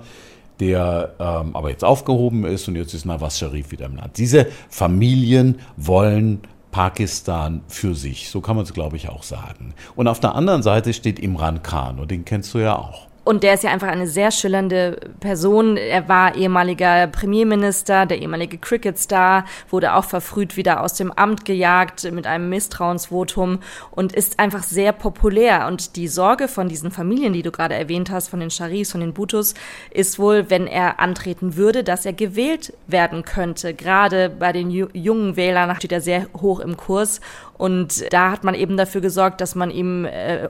der 0.61 1.15
ähm, 1.19 1.53
aber 1.53 1.69
jetzt 1.69 1.83
aufgehoben 1.83 2.45
ist 2.45 2.69
und 2.69 2.77
jetzt 2.77 2.93
ist 2.93 3.03
Nawaz 3.03 3.39
Sharif 3.39 3.73
wieder 3.73 3.87
im 3.87 3.97
Land. 3.97 4.17
Diese 4.17 4.47
Familien 4.69 5.59
wollen 5.75 6.39
Pakistan 6.71 7.63
für 7.67 7.93
sich, 7.93 8.29
so 8.29 8.39
kann 8.39 8.55
man 8.55 8.63
es, 8.63 8.71
glaube 8.71 8.95
ich, 8.95 9.09
auch 9.09 9.23
sagen. 9.23 9.73
Und 9.97 10.07
auf 10.07 10.21
der 10.21 10.33
anderen 10.33 10.63
Seite 10.63 10.93
steht 10.93 11.19
Imran 11.19 11.61
Khan 11.61 11.99
und 11.99 12.09
den 12.09 12.23
kennst 12.23 12.53
du 12.53 12.59
ja 12.59 12.77
auch. 12.77 13.10
Und 13.23 13.43
der 13.43 13.53
ist 13.53 13.63
ja 13.63 13.69
einfach 13.69 13.87
eine 13.87 14.07
sehr 14.07 14.31
schillernde 14.31 14.97
Person. 15.19 15.77
Er 15.77 16.09
war 16.09 16.35
ehemaliger 16.35 17.05
Premierminister, 17.05 18.07
der 18.07 18.19
ehemalige 18.19 18.57
Cricket-Star, 18.57 19.45
wurde 19.69 19.93
auch 19.93 20.05
verfrüht 20.05 20.57
wieder 20.57 20.81
aus 20.81 20.95
dem 20.95 21.11
Amt 21.11 21.45
gejagt 21.45 22.11
mit 22.11 22.25
einem 22.25 22.49
Misstrauensvotum 22.49 23.59
und 23.91 24.13
ist 24.13 24.39
einfach 24.39 24.63
sehr 24.63 24.91
populär. 24.91 25.67
Und 25.67 25.95
die 25.97 26.07
Sorge 26.07 26.47
von 26.47 26.67
diesen 26.67 26.89
Familien, 26.89 27.33
die 27.33 27.43
du 27.43 27.51
gerade 27.51 27.75
erwähnt 27.75 28.09
hast, 28.09 28.27
von 28.27 28.39
den 28.39 28.49
Sharifs, 28.49 28.91
von 28.91 29.01
den 29.01 29.13
Bhutus, 29.13 29.53
ist 29.91 30.17
wohl, 30.17 30.49
wenn 30.49 30.65
er 30.65 30.99
antreten 30.99 31.55
würde, 31.55 31.83
dass 31.83 32.07
er 32.07 32.13
gewählt 32.13 32.73
werden 32.87 33.23
könnte. 33.23 33.75
Gerade 33.75 34.29
bei 34.29 34.51
den 34.51 34.71
jungen 34.71 35.35
Wählern 35.35 35.75
steht 35.75 35.91
er 35.91 36.01
sehr 36.01 36.25
hoch 36.41 36.59
im 36.59 36.75
Kurs. 36.75 37.21
Und 37.61 38.11
da 38.11 38.31
hat 38.31 38.43
man 38.43 38.55
eben 38.55 38.75
dafür 38.75 39.01
gesorgt, 39.01 39.39
dass 39.39 39.53
man 39.53 39.69
ihm 39.69 40.05
äh, 40.05 40.47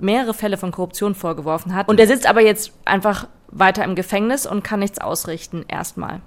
mehrere 0.00 0.34
Fälle 0.34 0.56
von 0.56 0.72
Korruption 0.72 1.14
vorgeworfen 1.14 1.72
hat. 1.72 1.88
Und 1.88 2.00
er 2.00 2.08
sitzt 2.08 2.28
aber 2.28 2.40
jetzt 2.40 2.72
einfach 2.84 3.28
weiter 3.46 3.84
im 3.84 3.94
Gefängnis 3.94 4.44
und 4.44 4.64
kann 4.64 4.80
nichts 4.80 5.00
ausrichten, 5.00 5.64
erstmal. 5.68 6.20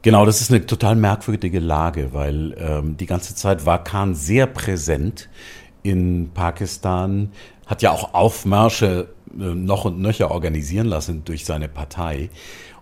Genau, 0.00 0.24
das 0.24 0.40
ist 0.40 0.50
eine 0.50 0.64
total 0.64 0.96
merkwürdige 0.96 1.58
Lage, 1.58 2.14
weil 2.14 2.56
ähm, 2.58 2.96
die 2.96 3.04
ganze 3.04 3.34
Zeit 3.34 3.66
war 3.66 3.84
Khan 3.84 4.14
sehr 4.14 4.46
präsent 4.46 5.28
in 5.82 6.30
Pakistan, 6.32 7.30
hat 7.66 7.82
ja 7.82 7.90
auch 7.90 8.14
Aufmärsche 8.14 9.08
äh, 9.38 9.42
noch 9.42 9.84
und 9.84 10.00
nöcher 10.00 10.30
organisieren 10.30 10.86
lassen 10.86 11.22
durch 11.26 11.44
seine 11.44 11.68
Partei. 11.68 12.30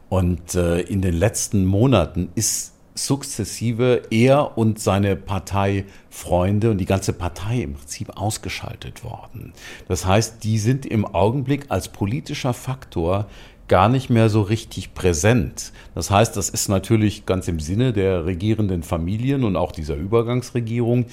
Und 0.09 0.55
äh, 0.55 0.79
in 0.83 1.03
den 1.03 1.15
letzten 1.15 1.67
Monaten 1.67 2.29
ist 2.37 2.78
sukzessive 3.07 4.03
er 4.11 4.59
und 4.59 4.79
seine 4.79 5.17
Parteifreunde 5.17 6.71
und 6.71 6.79
die 6.79 6.87
ganze 6.87 7.13
Partei 7.13 7.63
im 7.63 7.75
Prinzip 7.75 8.17
ausgeschaltet 8.17 9.05
worden. 9.05 9.53
Das 9.89 10.07
heißt, 10.07 10.45
die 10.45 10.59
sind 10.59 10.87
im 10.87 11.05
Augenblick 11.05 11.67
als 11.69 11.89
politischer 11.89 12.55
Faktor 12.55 13.27
gar 13.69 13.89
nicht 13.89 14.11
mehr 14.11 14.31
so 14.31 14.41
richtig 14.43 14.95
präsent. 14.95 15.73
Das 15.95 16.11
heißt, 16.11 16.37
das 16.37 16.49
ist 16.49 16.69
natürlich 16.69 17.27
ganz 17.27 17.49
im 17.49 17.61
Sinne 17.61 17.93
der 17.93 18.25
regierenden 18.25 18.83
Familien 18.83 19.45
und 19.45 19.57
auch 19.57 19.73
dieser 19.73 19.95
Übergangsregierung, 19.95 21.07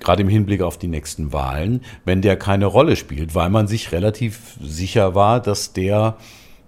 gerade 0.00 0.22
im 0.22 0.28
Hinblick 0.28 0.60
auf 0.60 0.76
die 0.76 0.88
nächsten 0.88 1.32
Wahlen, 1.32 1.82
wenn 2.04 2.20
der 2.20 2.36
keine 2.36 2.66
Rolle 2.66 2.96
spielt, 2.96 3.34
weil 3.34 3.48
man 3.48 3.68
sich 3.68 3.92
relativ 3.92 4.56
sicher 4.60 5.14
war, 5.14 5.40
dass 5.40 5.72
der 5.72 6.16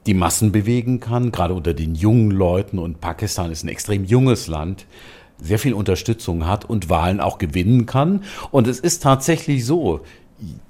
die 0.07 0.15
Massen 0.15 0.53
bewegen 0.53 1.01
kann, 1.01 1.33
gerade 1.33 1.55
unter 1.55 1.75
den 1.75 1.95
jungen 1.95 2.31
Leuten. 2.31 2.79
Und 2.79 3.01
Pakistan 3.01 3.51
ist 3.51 3.65
ein 3.65 3.69
extrem 3.69 4.05
junges 4.05 4.47
Land, 4.47 4.87
sehr 5.39 5.59
viel 5.59 5.75
Unterstützung 5.75 6.47
hat 6.47 6.65
und 6.65 6.89
Wahlen 6.89 7.21
auch 7.21 7.39
gewinnen 7.39 7.87
kann. 7.87 8.25
Und 8.51 8.67
es 8.69 8.81
ist 8.81 9.03
tatsächlich 9.03 9.67
so, 9.67 10.01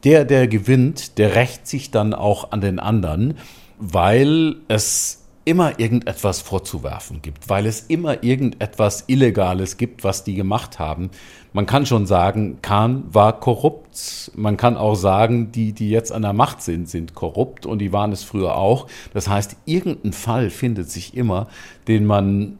der, 0.04 0.24
der 0.24 0.48
gewinnt, 0.48 1.18
der 1.18 1.34
rächt 1.34 1.66
sich 1.66 1.90
dann 1.90 2.14
auch 2.14 2.52
an 2.52 2.60
den 2.60 2.78
anderen, 2.78 3.34
weil 3.78 4.56
es 4.68 5.25
immer 5.46 5.78
irgendetwas 5.78 6.40
vorzuwerfen 6.42 7.22
gibt, 7.22 7.48
weil 7.48 7.66
es 7.66 7.82
immer 7.82 8.24
irgendetwas 8.24 9.04
Illegales 9.06 9.76
gibt, 9.76 10.02
was 10.02 10.24
die 10.24 10.34
gemacht 10.34 10.80
haben. 10.80 11.10
Man 11.52 11.66
kann 11.66 11.86
schon 11.86 12.04
sagen, 12.04 12.58
Khan 12.62 13.04
war 13.12 13.38
korrupt. 13.40 14.32
Man 14.34 14.56
kann 14.56 14.76
auch 14.76 14.96
sagen, 14.96 15.52
die, 15.52 15.72
die 15.72 15.88
jetzt 15.88 16.10
an 16.10 16.22
der 16.22 16.32
Macht 16.32 16.62
sind, 16.62 16.90
sind 16.90 17.14
korrupt 17.14 17.64
und 17.64 17.78
die 17.78 17.92
waren 17.92 18.10
es 18.12 18.24
früher 18.24 18.56
auch. 18.56 18.88
Das 19.14 19.28
heißt, 19.28 19.56
irgendein 19.64 20.12
Fall 20.12 20.50
findet 20.50 20.90
sich 20.90 21.16
immer, 21.16 21.46
den 21.86 22.04
man 22.04 22.58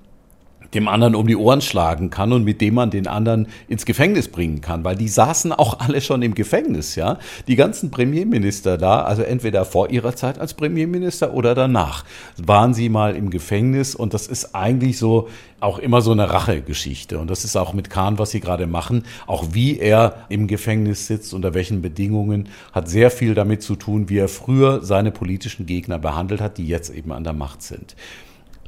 dem 0.74 0.88
anderen 0.88 1.14
um 1.14 1.26
die 1.26 1.36
Ohren 1.36 1.60
schlagen 1.60 2.10
kann 2.10 2.32
und 2.32 2.44
mit 2.44 2.60
dem 2.60 2.74
man 2.74 2.90
den 2.90 3.06
anderen 3.06 3.48
ins 3.68 3.84
Gefängnis 3.84 4.28
bringen 4.28 4.60
kann, 4.60 4.84
weil 4.84 4.96
die 4.96 5.08
saßen 5.08 5.52
auch 5.52 5.78
alle 5.86 6.00
schon 6.00 6.22
im 6.22 6.34
Gefängnis, 6.34 6.94
ja. 6.94 7.18
Die 7.46 7.56
ganzen 7.56 7.90
Premierminister 7.90 8.78
da, 8.78 9.02
also 9.02 9.22
entweder 9.22 9.64
vor 9.64 9.90
ihrer 9.90 10.14
Zeit 10.16 10.38
als 10.38 10.54
Premierminister 10.54 11.34
oder 11.34 11.54
danach, 11.54 12.04
waren 12.36 12.74
sie 12.74 12.88
mal 12.88 13.14
im 13.16 13.30
Gefängnis 13.30 13.94
und 13.94 14.14
das 14.14 14.26
ist 14.26 14.54
eigentlich 14.54 14.98
so 14.98 15.28
auch 15.60 15.78
immer 15.78 16.02
so 16.02 16.12
eine 16.12 16.30
Rachegeschichte 16.30 17.18
und 17.18 17.30
das 17.30 17.44
ist 17.44 17.56
auch 17.56 17.72
mit 17.72 17.88
Kahn, 17.88 18.18
was 18.18 18.30
sie 18.30 18.40
gerade 18.40 18.66
machen, 18.66 19.04
auch 19.26 19.46
wie 19.52 19.78
er 19.78 20.26
im 20.28 20.48
Gefängnis 20.48 21.06
sitzt, 21.06 21.32
unter 21.32 21.54
welchen 21.54 21.80
Bedingungen, 21.80 22.48
hat 22.72 22.88
sehr 22.88 23.10
viel 23.10 23.34
damit 23.34 23.62
zu 23.62 23.74
tun, 23.74 24.08
wie 24.08 24.18
er 24.18 24.28
früher 24.28 24.84
seine 24.84 25.10
politischen 25.10 25.66
Gegner 25.66 25.98
behandelt 25.98 26.40
hat, 26.40 26.58
die 26.58 26.66
jetzt 26.66 26.90
eben 26.90 27.10
an 27.10 27.24
der 27.24 27.32
Macht 27.32 27.62
sind. 27.62 27.96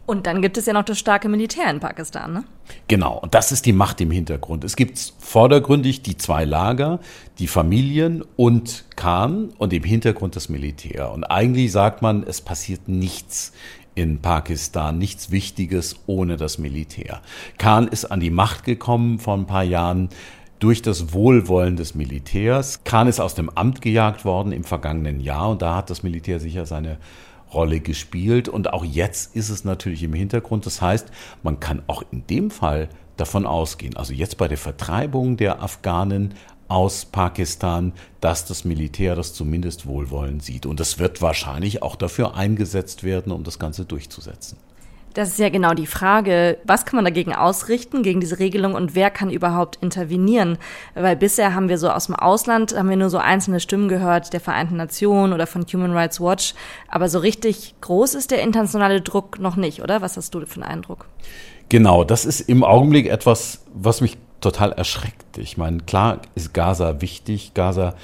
Und 0.09 0.27
dann 0.27 0.40
gibt 0.40 0.57
es 0.57 0.64
ja 0.64 0.73
noch 0.73 0.85
das 0.85 0.99
starke 0.99 1.29
Militär 1.29 1.68
in 1.68 1.81
Pakistan, 1.81 2.33
ne? 2.33 2.44
Genau, 2.87 3.18
und 3.18 3.35
das 3.35 3.53
ist 3.53 3.66
die 3.66 3.75
Macht 3.75 4.01
im 4.01 4.11
Hintergrund. 4.11 4.64
Es 4.64 4.75
gibt 4.75 5.12
vordergründig 5.18 6.01
die 6.01 6.16
zwei 6.16 6.47
Lager, 6.47 7.01
die 7.38 7.47
Familien 7.47 8.25
und 8.35 8.87
Khan 8.97 9.51
und 9.59 9.71
im 9.75 9.83
Hintergrund 9.83 10.35
das 10.35 10.49
Militär. 10.49 11.12
Und 11.12 11.25
eigentlich 11.25 11.73
sagt 11.73 12.01
man, 12.01 12.23
es 12.23 12.40
passiert 12.40 12.88
nichts 12.88 13.53
in 13.94 14.23
Pakistan, 14.23 14.97
nichts 14.97 15.31
Wichtiges 15.31 15.97
ohne 16.07 16.38
das 16.38 16.57
Militär. 16.57 17.21
Khan 17.59 17.87
ist 17.87 18.07
an 18.07 18.21
die 18.21 18.31
Macht 18.31 18.64
gekommen 18.64 19.18
vor 19.18 19.37
ein 19.37 19.47
paar 19.47 19.62
Jahren 19.62 20.09
durch 20.59 20.81
das 20.81 21.12
Wohlwollen 21.12 21.77
des 21.77 21.94
Militärs. 21.94 22.83
Khan 22.83 23.09
ist 23.09 23.21
aus 23.21 23.35
dem 23.35 23.51
Amt 23.51 23.83
gejagt 23.83 24.25
worden 24.25 24.53
im 24.53 24.64
vergangenen 24.64 25.21
Jahr 25.21 25.51
und 25.51 25.61
da 25.61 25.77
hat 25.77 25.90
das 25.90 26.03
Militär 26.03 26.40
sicher 26.40 26.64
seine 26.64 26.97
Rolle 27.53 27.81
gespielt. 27.81 28.49
Und 28.49 28.73
auch 28.73 28.85
jetzt 28.85 29.35
ist 29.35 29.49
es 29.49 29.65
natürlich 29.65 30.03
im 30.03 30.13
Hintergrund. 30.13 30.67
Das 30.67 30.81
heißt, 30.83 31.09
man 31.43 31.61
kann 31.61 31.83
auch 31.87 32.03
in 32.11 32.27
dem 32.27 32.51
Fall 32.51 32.89
davon 33.17 33.47
ausgehen, 33.47 33.97
also 33.97 34.13
jetzt 34.13 34.39
bei 34.39 34.47
der 34.47 34.59
Vertreibung 34.59 35.37
der 35.37 35.61
Afghanen 35.61 36.35
aus 36.69 37.07
Pakistan, 37.07 37.93
dass 38.21 38.45
das 38.45 38.65
Militär 38.65 39.17
das 39.17 39.33
zumindest 39.33 39.87
wohlwollend 39.87 40.43
sieht. 40.43 40.67
Und 40.67 40.81
das 40.81 40.99
wird 40.99 41.23
wahrscheinlich 41.23 41.83
auch 41.83 41.97
dafür 41.97 42.37
eingesetzt 42.37 43.03
werden, 43.03 43.33
um 43.33 43.43
das 43.43 43.59
Ganze 43.59 43.85
durchzusetzen. 43.85 44.59
Das 45.19 45.31
ist 45.31 45.41
ja 45.41 45.49
genau 45.49 45.75
die 45.75 45.89
Frage, 45.89 46.59
was 46.63 46.87
kann 46.87 46.95
man 46.95 47.05
dagegen 47.05 47.35
ausrichten, 47.35 48.05
gegen 48.05 48.21
diese 48.21 48.39
Regelung 48.39 48.75
und 48.75 48.95
wer 48.95 49.11
kann 49.11 49.31
überhaupt 49.31 49.75
intervenieren? 49.83 50.59
Weil 50.95 51.17
bisher 51.17 51.57
haben 51.57 51.69
wir 51.69 51.77
so 51.77 51.91
aus 51.91 52.07
dem 52.07 52.15
Ausland, 52.15 52.79
haben 52.79 52.89
wir 52.89 52.97
nur 52.97 53.11
so 53.11 53.19
einzelne 53.19 53.59
Stimmen 53.59 53.89
gehört, 53.89 54.33
der 54.33 54.39
Vereinten 54.39 54.77
Nationen 54.77 55.33
oder 55.33 55.49
von 55.49 55.67
Human 55.73 55.91
Rights 55.91 56.21
Watch. 56.21 56.55
Aber 56.87 57.09
so 57.09 57.19
richtig 57.19 57.75
groß 57.81 58.15
ist 58.15 58.31
der 58.31 58.43
internationale 58.43 59.01
Druck 59.01 59.41
noch 59.41 59.57
nicht, 59.57 59.83
oder? 59.83 60.03
Was 60.03 60.17
hast 60.17 60.37
du 60.37 60.47
für 60.47 60.63
einen 60.63 60.71
Eindruck? 60.71 61.07
Genau, 61.69 62.05
das 62.05 62.25
ist 62.25 62.43
im 62.43 62.63
Augenblick 62.63 63.09
etwas, 63.09 63.65
was 63.75 64.01
mich 64.01 64.19
total 64.41 64.71
erschreckt. 64.71 65.37
Ich 65.37 65.57
meine, 65.57 65.79
klar 65.79 66.21
ist 66.37 66.55
Gaza 66.55 67.01
wichtig. 67.01 67.55
Gaza 67.55 67.95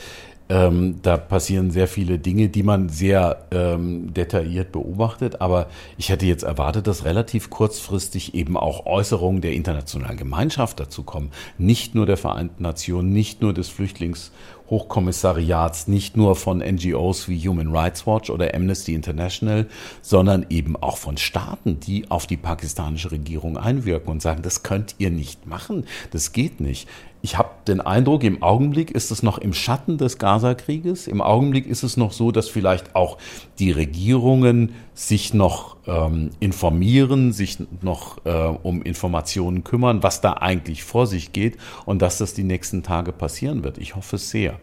ähm, 0.50 0.96
da 1.02 1.16
passieren 1.16 1.70
sehr 1.70 1.88
viele 1.88 2.18
Dinge, 2.18 2.50
die 2.50 2.62
man 2.62 2.90
sehr 2.90 3.46
ähm, 3.50 4.12
detailliert 4.12 4.72
beobachtet. 4.72 5.40
Aber 5.40 5.68
ich 5.96 6.10
hätte 6.10 6.26
jetzt 6.26 6.42
erwartet, 6.42 6.86
dass 6.86 7.06
relativ 7.06 7.48
kurzfristig 7.48 8.34
eben 8.34 8.58
auch 8.58 8.84
Äußerungen 8.84 9.40
der 9.40 9.54
internationalen 9.54 10.18
Gemeinschaft 10.18 10.80
dazu 10.80 11.02
kommen. 11.02 11.30
Nicht 11.56 11.94
nur 11.94 12.04
der 12.04 12.18
Vereinten 12.18 12.62
Nationen, 12.62 13.10
nicht 13.10 13.40
nur 13.40 13.54
des 13.54 13.70
Flüchtlingshochkommissariats, 13.70 15.88
nicht 15.88 16.18
nur 16.18 16.36
von 16.36 16.58
NGOs 16.58 17.26
wie 17.26 17.48
Human 17.48 17.74
Rights 17.74 18.06
Watch 18.06 18.28
oder 18.28 18.54
Amnesty 18.54 18.92
International, 18.92 19.66
sondern 20.02 20.44
eben 20.50 20.76
auch 20.76 20.98
von 20.98 21.16
Staaten, 21.16 21.80
die 21.80 22.10
auf 22.10 22.26
die 22.26 22.36
pakistanische 22.36 23.12
Regierung 23.12 23.56
einwirken 23.56 24.10
und 24.10 24.20
sagen, 24.20 24.42
das 24.42 24.62
könnt 24.62 24.96
ihr 24.98 25.10
nicht 25.10 25.46
machen, 25.46 25.86
das 26.10 26.32
geht 26.32 26.60
nicht 26.60 26.86
ich 27.24 27.38
habe 27.38 27.48
den 27.66 27.80
Eindruck, 27.80 28.22
im 28.22 28.42
Augenblick 28.42 28.90
ist 28.90 29.10
es 29.10 29.22
noch 29.22 29.38
im 29.38 29.54
Schatten 29.54 29.96
des 29.96 30.18
Gaza-Krieges. 30.18 31.06
Im 31.06 31.22
Augenblick 31.22 31.66
ist 31.66 31.82
es 31.82 31.96
noch 31.96 32.12
so, 32.12 32.32
dass 32.32 32.50
vielleicht 32.50 32.94
auch 32.94 33.16
die 33.58 33.70
Regierungen 33.70 34.74
sich 34.92 35.32
noch 35.32 35.78
ähm, 35.86 36.32
informieren, 36.40 37.32
sich 37.32 37.56
noch 37.80 38.18
äh, 38.26 38.30
um 38.30 38.82
Informationen 38.82 39.64
kümmern, 39.64 40.02
was 40.02 40.20
da 40.20 40.34
eigentlich 40.34 40.84
vor 40.84 41.06
sich 41.06 41.32
geht 41.32 41.56
und 41.86 42.02
dass 42.02 42.18
das 42.18 42.34
die 42.34 42.44
nächsten 42.44 42.82
Tage 42.82 43.10
passieren 43.10 43.64
wird. 43.64 43.78
Ich 43.78 43.96
hoffe 43.96 44.18
sehr. 44.18 44.60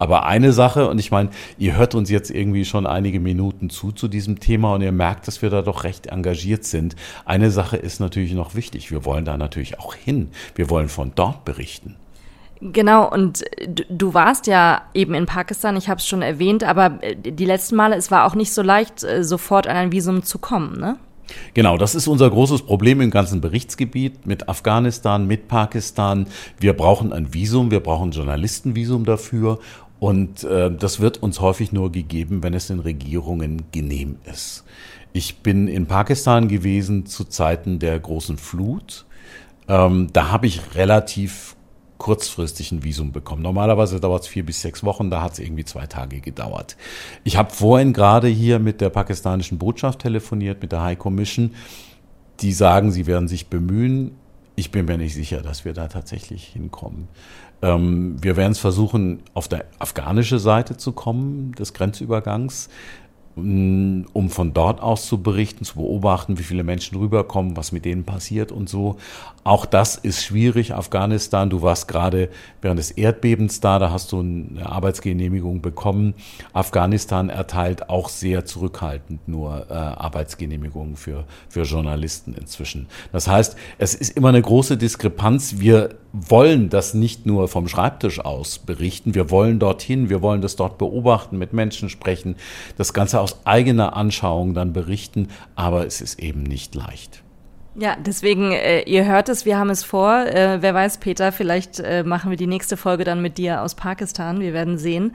Aber 0.00 0.24
eine 0.24 0.52
Sache, 0.52 0.88
und 0.88 0.98
ich 0.98 1.10
meine, 1.10 1.28
ihr 1.58 1.76
hört 1.76 1.94
uns 1.94 2.10
jetzt 2.10 2.30
irgendwie 2.30 2.64
schon 2.64 2.86
einige 2.86 3.20
Minuten 3.20 3.68
zu 3.68 3.92
zu 3.92 4.08
diesem 4.08 4.40
Thema 4.40 4.74
und 4.74 4.80
ihr 4.80 4.92
merkt, 4.92 5.28
dass 5.28 5.42
wir 5.42 5.50
da 5.50 5.60
doch 5.60 5.84
recht 5.84 6.06
engagiert 6.06 6.64
sind. 6.64 6.96
Eine 7.26 7.50
Sache 7.50 7.76
ist 7.76 8.00
natürlich 8.00 8.32
noch 8.32 8.54
wichtig. 8.54 8.90
Wir 8.90 9.04
wollen 9.04 9.26
da 9.26 9.36
natürlich 9.36 9.78
auch 9.78 9.94
hin. 9.94 10.30
Wir 10.54 10.70
wollen 10.70 10.88
von 10.88 11.12
dort 11.14 11.44
berichten. 11.44 11.96
Genau, 12.62 13.10
und 13.10 13.44
du 13.88 14.14
warst 14.14 14.46
ja 14.46 14.82
eben 14.92 15.14
in 15.14 15.26
Pakistan, 15.26 15.76
ich 15.76 15.88
habe 15.88 15.98
es 15.98 16.06
schon 16.06 16.22
erwähnt, 16.22 16.64
aber 16.64 16.98
äh, 17.02 17.14
die 17.16 17.46
letzten 17.46 17.76
Male, 17.76 17.96
es 17.96 18.10
war 18.10 18.26
auch 18.26 18.34
nicht 18.34 18.52
so 18.52 18.62
leicht, 18.62 19.02
äh, 19.02 19.22
sofort 19.22 19.66
an 19.66 19.76
ein 19.76 19.92
Visum 19.92 20.22
zu 20.22 20.38
kommen, 20.38 20.78
ne? 20.78 20.96
Genau, 21.54 21.76
das 21.76 21.94
ist 21.94 22.08
unser 22.08 22.28
großes 22.28 22.62
Problem 22.62 23.00
im 23.00 23.10
ganzen 23.10 23.40
Berichtsgebiet 23.40 24.26
mit 24.26 24.48
Afghanistan, 24.48 25.26
mit 25.26 25.48
Pakistan. 25.48 26.26
Wir 26.58 26.72
brauchen 26.72 27.12
ein 27.12 27.32
Visum, 27.32 27.70
wir 27.70 27.80
brauchen 27.80 28.08
ein 28.08 28.12
Journalistenvisum 28.12 29.04
dafür 29.04 29.58
und 30.00 30.44
äh, 30.44 30.74
das 30.74 30.98
wird 30.98 31.22
uns 31.22 31.40
häufig 31.40 31.72
nur 31.72 31.92
gegeben, 31.92 32.42
wenn 32.42 32.54
es 32.54 32.66
den 32.66 32.80
Regierungen 32.80 33.64
genehm 33.70 34.16
ist. 34.24 34.64
Ich 35.12 35.38
bin 35.38 35.68
in 35.68 35.86
Pakistan 35.86 36.48
gewesen 36.48 37.04
zu 37.06 37.24
Zeiten 37.24 37.78
der 37.78 37.98
großen 38.00 38.38
Flut. 38.38 39.04
Ähm, 39.68 40.08
da 40.12 40.30
habe 40.30 40.46
ich 40.46 40.74
relativ 40.74 41.54
kurzfristig 41.98 42.72
ein 42.72 42.82
Visum 42.82 43.12
bekommen. 43.12 43.42
Normalerweise 43.42 44.00
dauert 44.00 44.22
es 44.22 44.28
vier 44.28 44.46
bis 44.46 44.62
sechs 44.62 44.82
Wochen, 44.82 45.10
da 45.10 45.20
hat 45.20 45.34
es 45.34 45.38
irgendwie 45.38 45.66
zwei 45.66 45.86
Tage 45.86 46.20
gedauert. 46.20 46.78
Ich 47.24 47.36
habe 47.36 47.50
vorhin 47.52 47.92
gerade 47.92 48.26
hier 48.26 48.58
mit 48.58 48.80
der 48.80 48.88
pakistanischen 48.88 49.58
Botschaft 49.58 49.98
telefoniert, 49.98 50.62
mit 50.62 50.72
der 50.72 50.82
High 50.82 50.98
Commission. 50.98 51.52
Die 52.40 52.52
sagen, 52.52 52.90
sie 52.90 53.06
werden 53.06 53.28
sich 53.28 53.48
bemühen. 53.48 54.12
Ich 54.56 54.70
bin 54.70 54.86
mir 54.86 54.96
nicht 54.96 55.14
sicher, 55.14 55.42
dass 55.42 55.66
wir 55.66 55.74
da 55.74 55.88
tatsächlich 55.88 56.44
hinkommen. 56.44 57.08
Ähm, 57.62 58.16
wir 58.22 58.36
werden 58.36 58.52
es 58.52 58.58
versuchen, 58.58 59.22
auf 59.34 59.48
der 59.48 59.66
afghanische 59.78 60.38
Seite 60.38 60.76
zu 60.76 60.92
kommen 60.92 61.52
des 61.52 61.74
Grenzübergangs, 61.74 62.68
mm, 63.36 64.02
um 64.12 64.30
von 64.30 64.54
dort 64.54 64.80
aus 64.80 65.06
zu 65.06 65.22
berichten, 65.22 65.64
zu 65.64 65.76
beobachten, 65.76 66.38
wie 66.38 66.42
viele 66.42 66.64
Menschen 66.64 66.98
rüberkommen, 66.98 67.56
was 67.56 67.72
mit 67.72 67.84
denen 67.84 68.04
passiert 68.04 68.50
und 68.50 68.68
so. 68.68 68.96
Auch 69.42 69.64
das 69.64 69.96
ist 69.96 70.22
schwierig, 70.22 70.74
Afghanistan. 70.74 71.48
Du 71.48 71.62
warst 71.62 71.88
gerade 71.88 72.28
während 72.60 72.78
des 72.78 72.90
Erdbebens 72.90 73.60
da, 73.60 73.78
da 73.78 73.90
hast 73.90 74.12
du 74.12 74.20
eine 74.20 74.66
Arbeitsgenehmigung 74.66 75.62
bekommen. 75.62 76.14
Afghanistan 76.52 77.30
erteilt 77.30 77.88
auch 77.88 78.10
sehr 78.10 78.44
zurückhaltend 78.44 79.26
nur 79.28 79.66
äh, 79.70 79.74
Arbeitsgenehmigungen 79.74 80.96
für, 80.96 81.24
für 81.48 81.62
Journalisten 81.62 82.34
inzwischen. 82.34 82.86
Das 83.12 83.28
heißt, 83.28 83.56
es 83.78 83.94
ist 83.94 84.16
immer 84.16 84.28
eine 84.28 84.42
große 84.42 84.76
Diskrepanz. 84.76 85.54
Wir 85.58 85.90
wollen 86.12 86.70
das 86.70 86.94
nicht 86.94 87.26
nur 87.26 87.48
vom 87.48 87.68
Schreibtisch 87.68 88.20
aus 88.20 88.58
berichten, 88.58 89.14
wir 89.14 89.30
wollen 89.30 89.58
dorthin, 89.58 90.10
wir 90.10 90.22
wollen 90.22 90.42
das 90.42 90.56
dort 90.56 90.78
beobachten, 90.78 91.38
mit 91.38 91.52
Menschen 91.52 91.88
sprechen, 91.88 92.36
das 92.76 92.92
Ganze 92.92 93.20
aus 93.20 93.46
eigener 93.46 93.96
Anschauung 93.96 94.54
dann 94.54 94.72
berichten, 94.72 95.28
aber 95.54 95.86
es 95.86 96.00
ist 96.00 96.18
eben 96.18 96.42
nicht 96.42 96.74
leicht. 96.74 97.22
Ja, 97.76 97.96
deswegen, 97.96 98.50
äh, 98.50 98.82
ihr 98.82 99.06
hört 99.06 99.28
es, 99.28 99.44
wir 99.44 99.56
haben 99.56 99.70
es 99.70 99.84
vor. 99.84 100.26
Äh, 100.26 100.60
wer 100.60 100.74
weiß, 100.74 100.98
Peter, 100.98 101.30
vielleicht 101.30 101.78
äh, 101.78 102.02
machen 102.02 102.30
wir 102.30 102.36
die 102.36 102.48
nächste 102.48 102.76
Folge 102.76 103.04
dann 103.04 103.22
mit 103.22 103.38
dir 103.38 103.62
aus 103.62 103.76
Pakistan. 103.76 104.40
Wir 104.40 104.52
werden 104.52 104.76
sehen. 104.76 105.14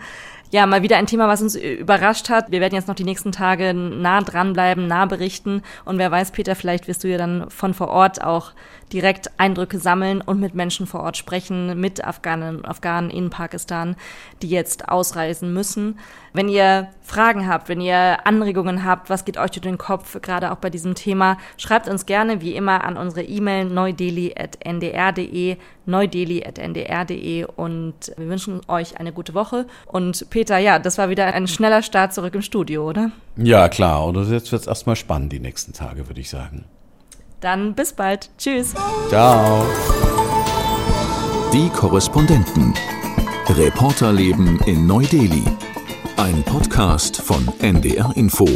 Ja, 0.52 0.66
mal 0.66 0.82
wieder 0.82 0.96
ein 0.96 1.06
Thema, 1.08 1.28
was 1.28 1.42
uns 1.42 1.56
überrascht 1.56 2.30
hat. 2.30 2.52
Wir 2.52 2.62
werden 2.62 2.76
jetzt 2.76 2.88
noch 2.88 2.96
die 2.96 3.04
nächsten 3.04 3.34
Tage 3.34 3.74
nah 3.74 4.22
dranbleiben, 4.22 4.88
nah 4.88 5.06
berichten. 5.06 5.64
Und 5.84 5.98
wer 5.98 6.12
weiß, 6.12 6.32
Peter, 6.32 6.56
vielleicht 6.56 6.88
wirst 6.88 7.04
du 7.04 7.10
ja 7.10 7.18
dann 7.18 7.50
von 7.50 7.74
vor 7.74 7.90
Ort 7.90 8.24
auch 8.24 8.54
direkt 8.94 9.32
Eindrücke 9.38 9.80
sammeln 9.80 10.22
und 10.22 10.40
mit 10.40 10.56
Menschen 10.56 10.88
vor 10.88 11.02
Ort 11.02 11.18
sprechen, 11.18 11.80
mit 11.80 12.04
Afghanen 12.04 12.58
und 12.58 12.66
Afghanen 12.66 13.10
in 13.10 13.30
Pakistan, 13.30 13.96
die 14.42 14.50
jetzt 14.50 14.90
ausreisen 14.90 15.54
müssen. 15.54 16.00
Wenn 16.34 16.50
ihr 16.50 16.90
Fragen 17.02 17.48
habt, 17.48 17.70
wenn 17.70 17.82
ihr 17.82 18.26
Anregungen 18.28 18.84
habt, 18.84 19.10
was 19.10 19.26
geht 19.26 19.38
euch 19.38 19.52
durch 19.52 19.62
den 19.62 19.78
Kopf, 19.78 20.22
gerade 20.22 20.52
auch 20.52 20.58
bei 20.58 20.70
diesem 20.70 20.96
Thema, 20.96 21.38
schreibt 21.58 21.88
uns 21.88 22.06
gerne 22.06 22.42
wie 22.42 22.56
immer 22.56 22.84
an 22.84 22.98
unsere 22.98 23.24
E-Mail 23.24 23.66
neudeli.ndr.de, 23.66 25.58
neudeli.ndr.de 25.86 27.46
und 27.56 28.12
wir 28.18 28.30
wünschen 28.30 28.62
euch 28.68 29.00
eine 29.00 29.14
gute 29.14 29.34
Woche. 29.34 29.66
Und 29.88 30.30
Peter, 30.30 30.58
ja, 30.58 30.78
das 30.80 30.98
war 30.98 31.10
wieder 31.10 31.34
ein 31.34 31.48
schneller 31.48 31.82
Start 31.82 32.14
zurück 32.14 32.36
im 32.36 32.42
Studio, 32.42 32.88
oder? 32.90 33.12
Ja, 33.38 33.70
klar. 33.70 34.06
Und 34.06 34.16
jetzt 34.30 34.52
wird 34.52 34.62
es 34.62 34.68
erstmal 34.68 34.96
spannend 34.96 35.32
die 35.32 35.40
nächsten 35.40 35.74
Tage, 35.74 36.08
würde 36.08 36.22
ich 36.22 36.30
sagen. 36.30 36.66
Dann 37.40 37.76
bis 37.76 37.94
bald. 37.94 38.30
Tschüss. 38.38 38.74
Ciao. 39.10 39.66
Die 41.54 41.70
Korrespondenten. 41.70 42.74
Reporterleben 43.48 44.60
in 44.66 44.88
Neu-Delhi. 44.88 45.44
Ein 46.18 46.44
Podcast 46.44 47.22
von 47.22 47.48
NDR 47.60 48.12
Info. 48.16 48.48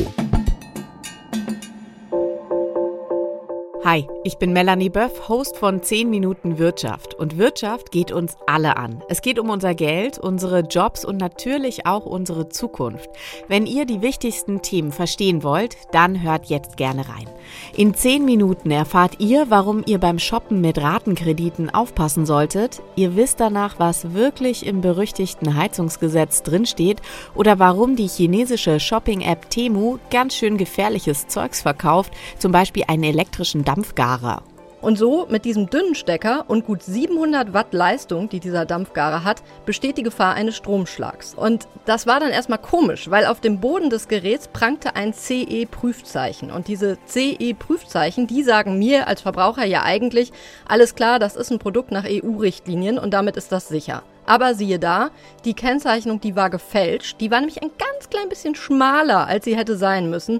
Hi, 3.85 4.07
ich 4.23 4.37
bin 4.37 4.53
Melanie 4.53 4.89
Böff, 4.89 5.29
Host 5.29 5.57
von 5.57 5.81
10 5.81 6.09
Minuten 6.09 6.59
Wirtschaft. 6.59 7.15
Und 7.15 7.37
Wirtschaft 7.37 7.91
geht 7.91 8.11
uns 8.11 8.35
alle 8.45 8.77
an. 8.77 9.01
Es 9.09 9.21
geht 9.21 9.39
um 9.39 9.49
unser 9.49 9.73
Geld, 9.73 10.19
unsere 10.19 10.59
Jobs 10.59 11.03
und 11.03 11.17
natürlich 11.17 11.85
auch 11.85 12.05
unsere 12.05 12.49
Zukunft. 12.49 13.09
Wenn 13.47 13.65
ihr 13.65 13.85
die 13.85 14.01
wichtigsten 14.01 14.61
Themen 14.61 14.91
verstehen 14.91 15.41
wollt, 15.41 15.75
dann 15.91 16.21
hört 16.21 16.47
jetzt 16.47 16.77
gerne 16.77 17.07
rein. 17.09 17.27
In 17.75 17.93
10 17.93 18.25
Minuten 18.25 18.71
erfahrt 18.71 19.19
ihr, 19.19 19.49
warum 19.49 19.83
ihr 19.85 19.99
beim 19.99 20.19
Shoppen 20.19 20.61
mit 20.61 20.77
Ratenkrediten 20.77 21.69
aufpassen 21.69 22.25
solltet. 22.25 22.81
Ihr 22.95 23.15
wisst 23.15 23.39
danach, 23.39 23.79
was 23.79 24.13
wirklich 24.13 24.65
im 24.65 24.81
berüchtigten 24.81 25.55
Heizungsgesetz 25.55 26.43
drinsteht 26.43 27.01
oder 27.35 27.59
warum 27.59 27.95
die 27.95 28.07
chinesische 28.07 28.79
Shopping-App 28.79 29.49
Temu 29.49 29.97
ganz 30.11 30.35
schön 30.35 30.57
gefährliches 30.57 31.27
Zeugs 31.27 31.61
verkauft, 31.61 32.13
zum 32.37 32.51
Beispiel 32.51 32.83
einen 32.87 33.03
elektrischen 33.03 33.63
Dampfgarer. 33.63 34.41
Und 34.81 34.97
so, 34.97 35.27
mit 35.29 35.43
diesem 35.43 35.69
dünnen 35.69 35.93
Stecker 35.93 36.45
und 36.47 36.65
gut 36.65 36.83
700 36.83 37.53
Watt 37.53 37.73
Leistung, 37.73 38.29
die 38.29 38.39
dieser 38.39 38.65
Dampfgarer 38.65 39.23
hat, 39.25 39.43
besteht 39.65 39.97
die 39.97 40.03
Gefahr 40.03 40.35
eines 40.35 40.55
Stromschlags. 40.55 41.33
Und 41.33 41.67
das 41.85 42.07
war 42.07 42.19
dann 42.21 42.31
erstmal 42.31 42.59
komisch, 42.59 43.09
weil 43.09 43.25
auf 43.25 43.41
dem 43.41 43.59
Boden 43.59 43.89
des 43.89 44.07
Geräts 44.07 44.47
prangte 44.47 44.95
ein 44.95 45.13
CE-Prüfzeichen. 45.13 46.49
Und 46.49 46.69
diese 46.69 46.97
CE-Prüfzeichen, 47.05 48.27
die 48.27 48.43
sagen 48.43 48.79
mir 48.79 49.07
als 49.07 49.21
Verbraucher 49.21 49.65
ja 49.65 49.83
eigentlich, 49.83 50.31
alles 50.65 50.95
klar, 50.95 51.19
das 51.19 51.35
ist 51.35 51.51
ein 51.51 51.59
Produkt 51.59 51.91
nach 51.91 52.05
EU-Richtlinien 52.07 52.97
und 52.97 53.13
damit 53.13 53.35
ist 53.35 53.51
das 53.51 53.67
sicher. 53.67 54.03
Aber 54.25 54.53
siehe 54.53 54.79
da, 54.79 55.09
die 55.43 55.55
Kennzeichnung, 55.55 56.21
die 56.21 56.35
war 56.35 56.49
gefälscht. 56.49 57.19
Die 57.19 57.31
war 57.31 57.39
nämlich 57.39 57.61
ein 57.61 57.71
ganz 57.77 58.09
klein 58.09 58.29
bisschen 58.29 58.55
schmaler, 58.55 59.27
als 59.27 59.43
sie 59.43 59.57
hätte 59.57 59.75
sein 59.75 60.09
müssen. 60.09 60.39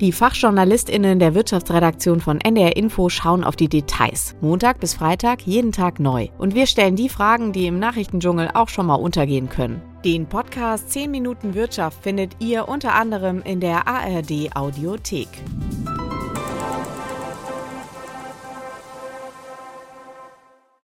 Die 0.00 0.12
FachjournalistInnen 0.12 1.18
der 1.18 1.34
Wirtschaftsredaktion 1.34 2.20
von 2.20 2.40
NDR 2.40 2.74
Info 2.74 3.10
schauen 3.10 3.44
auf 3.44 3.54
die 3.54 3.68
Details. 3.68 4.34
Montag 4.40 4.80
bis 4.80 4.94
Freitag, 4.94 5.42
jeden 5.42 5.72
Tag 5.72 6.00
neu. 6.00 6.28
Und 6.38 6.54
wir 6.54 6.66
stellen 6.66 6.96
die 6.96 7.10
Fragen, 7.10 7.52
die 7.52 7.66
im 7.66 7.78
Nachrichtendschungel 7.78 8.48
auch 8.54 8.70
schon 8.70 8.86
mal 8.86 8.94
untergehen 8.94 9.50
können. 9.50 9.82
Den 10.02 10.24
Podcast 10.24 10.90
10 10.90 11.10
Minuten 11.10 11.52
Wirtschaft 11.52 12.02
findet 12.02 12.36
ihr 12.38 12.66
unter 12.66 12.94
anderem 12.94 13.42
in 13.42 13.60
der 13.60 13.86
ARD 13.86 14.56
Audiothek. 14.56 15.28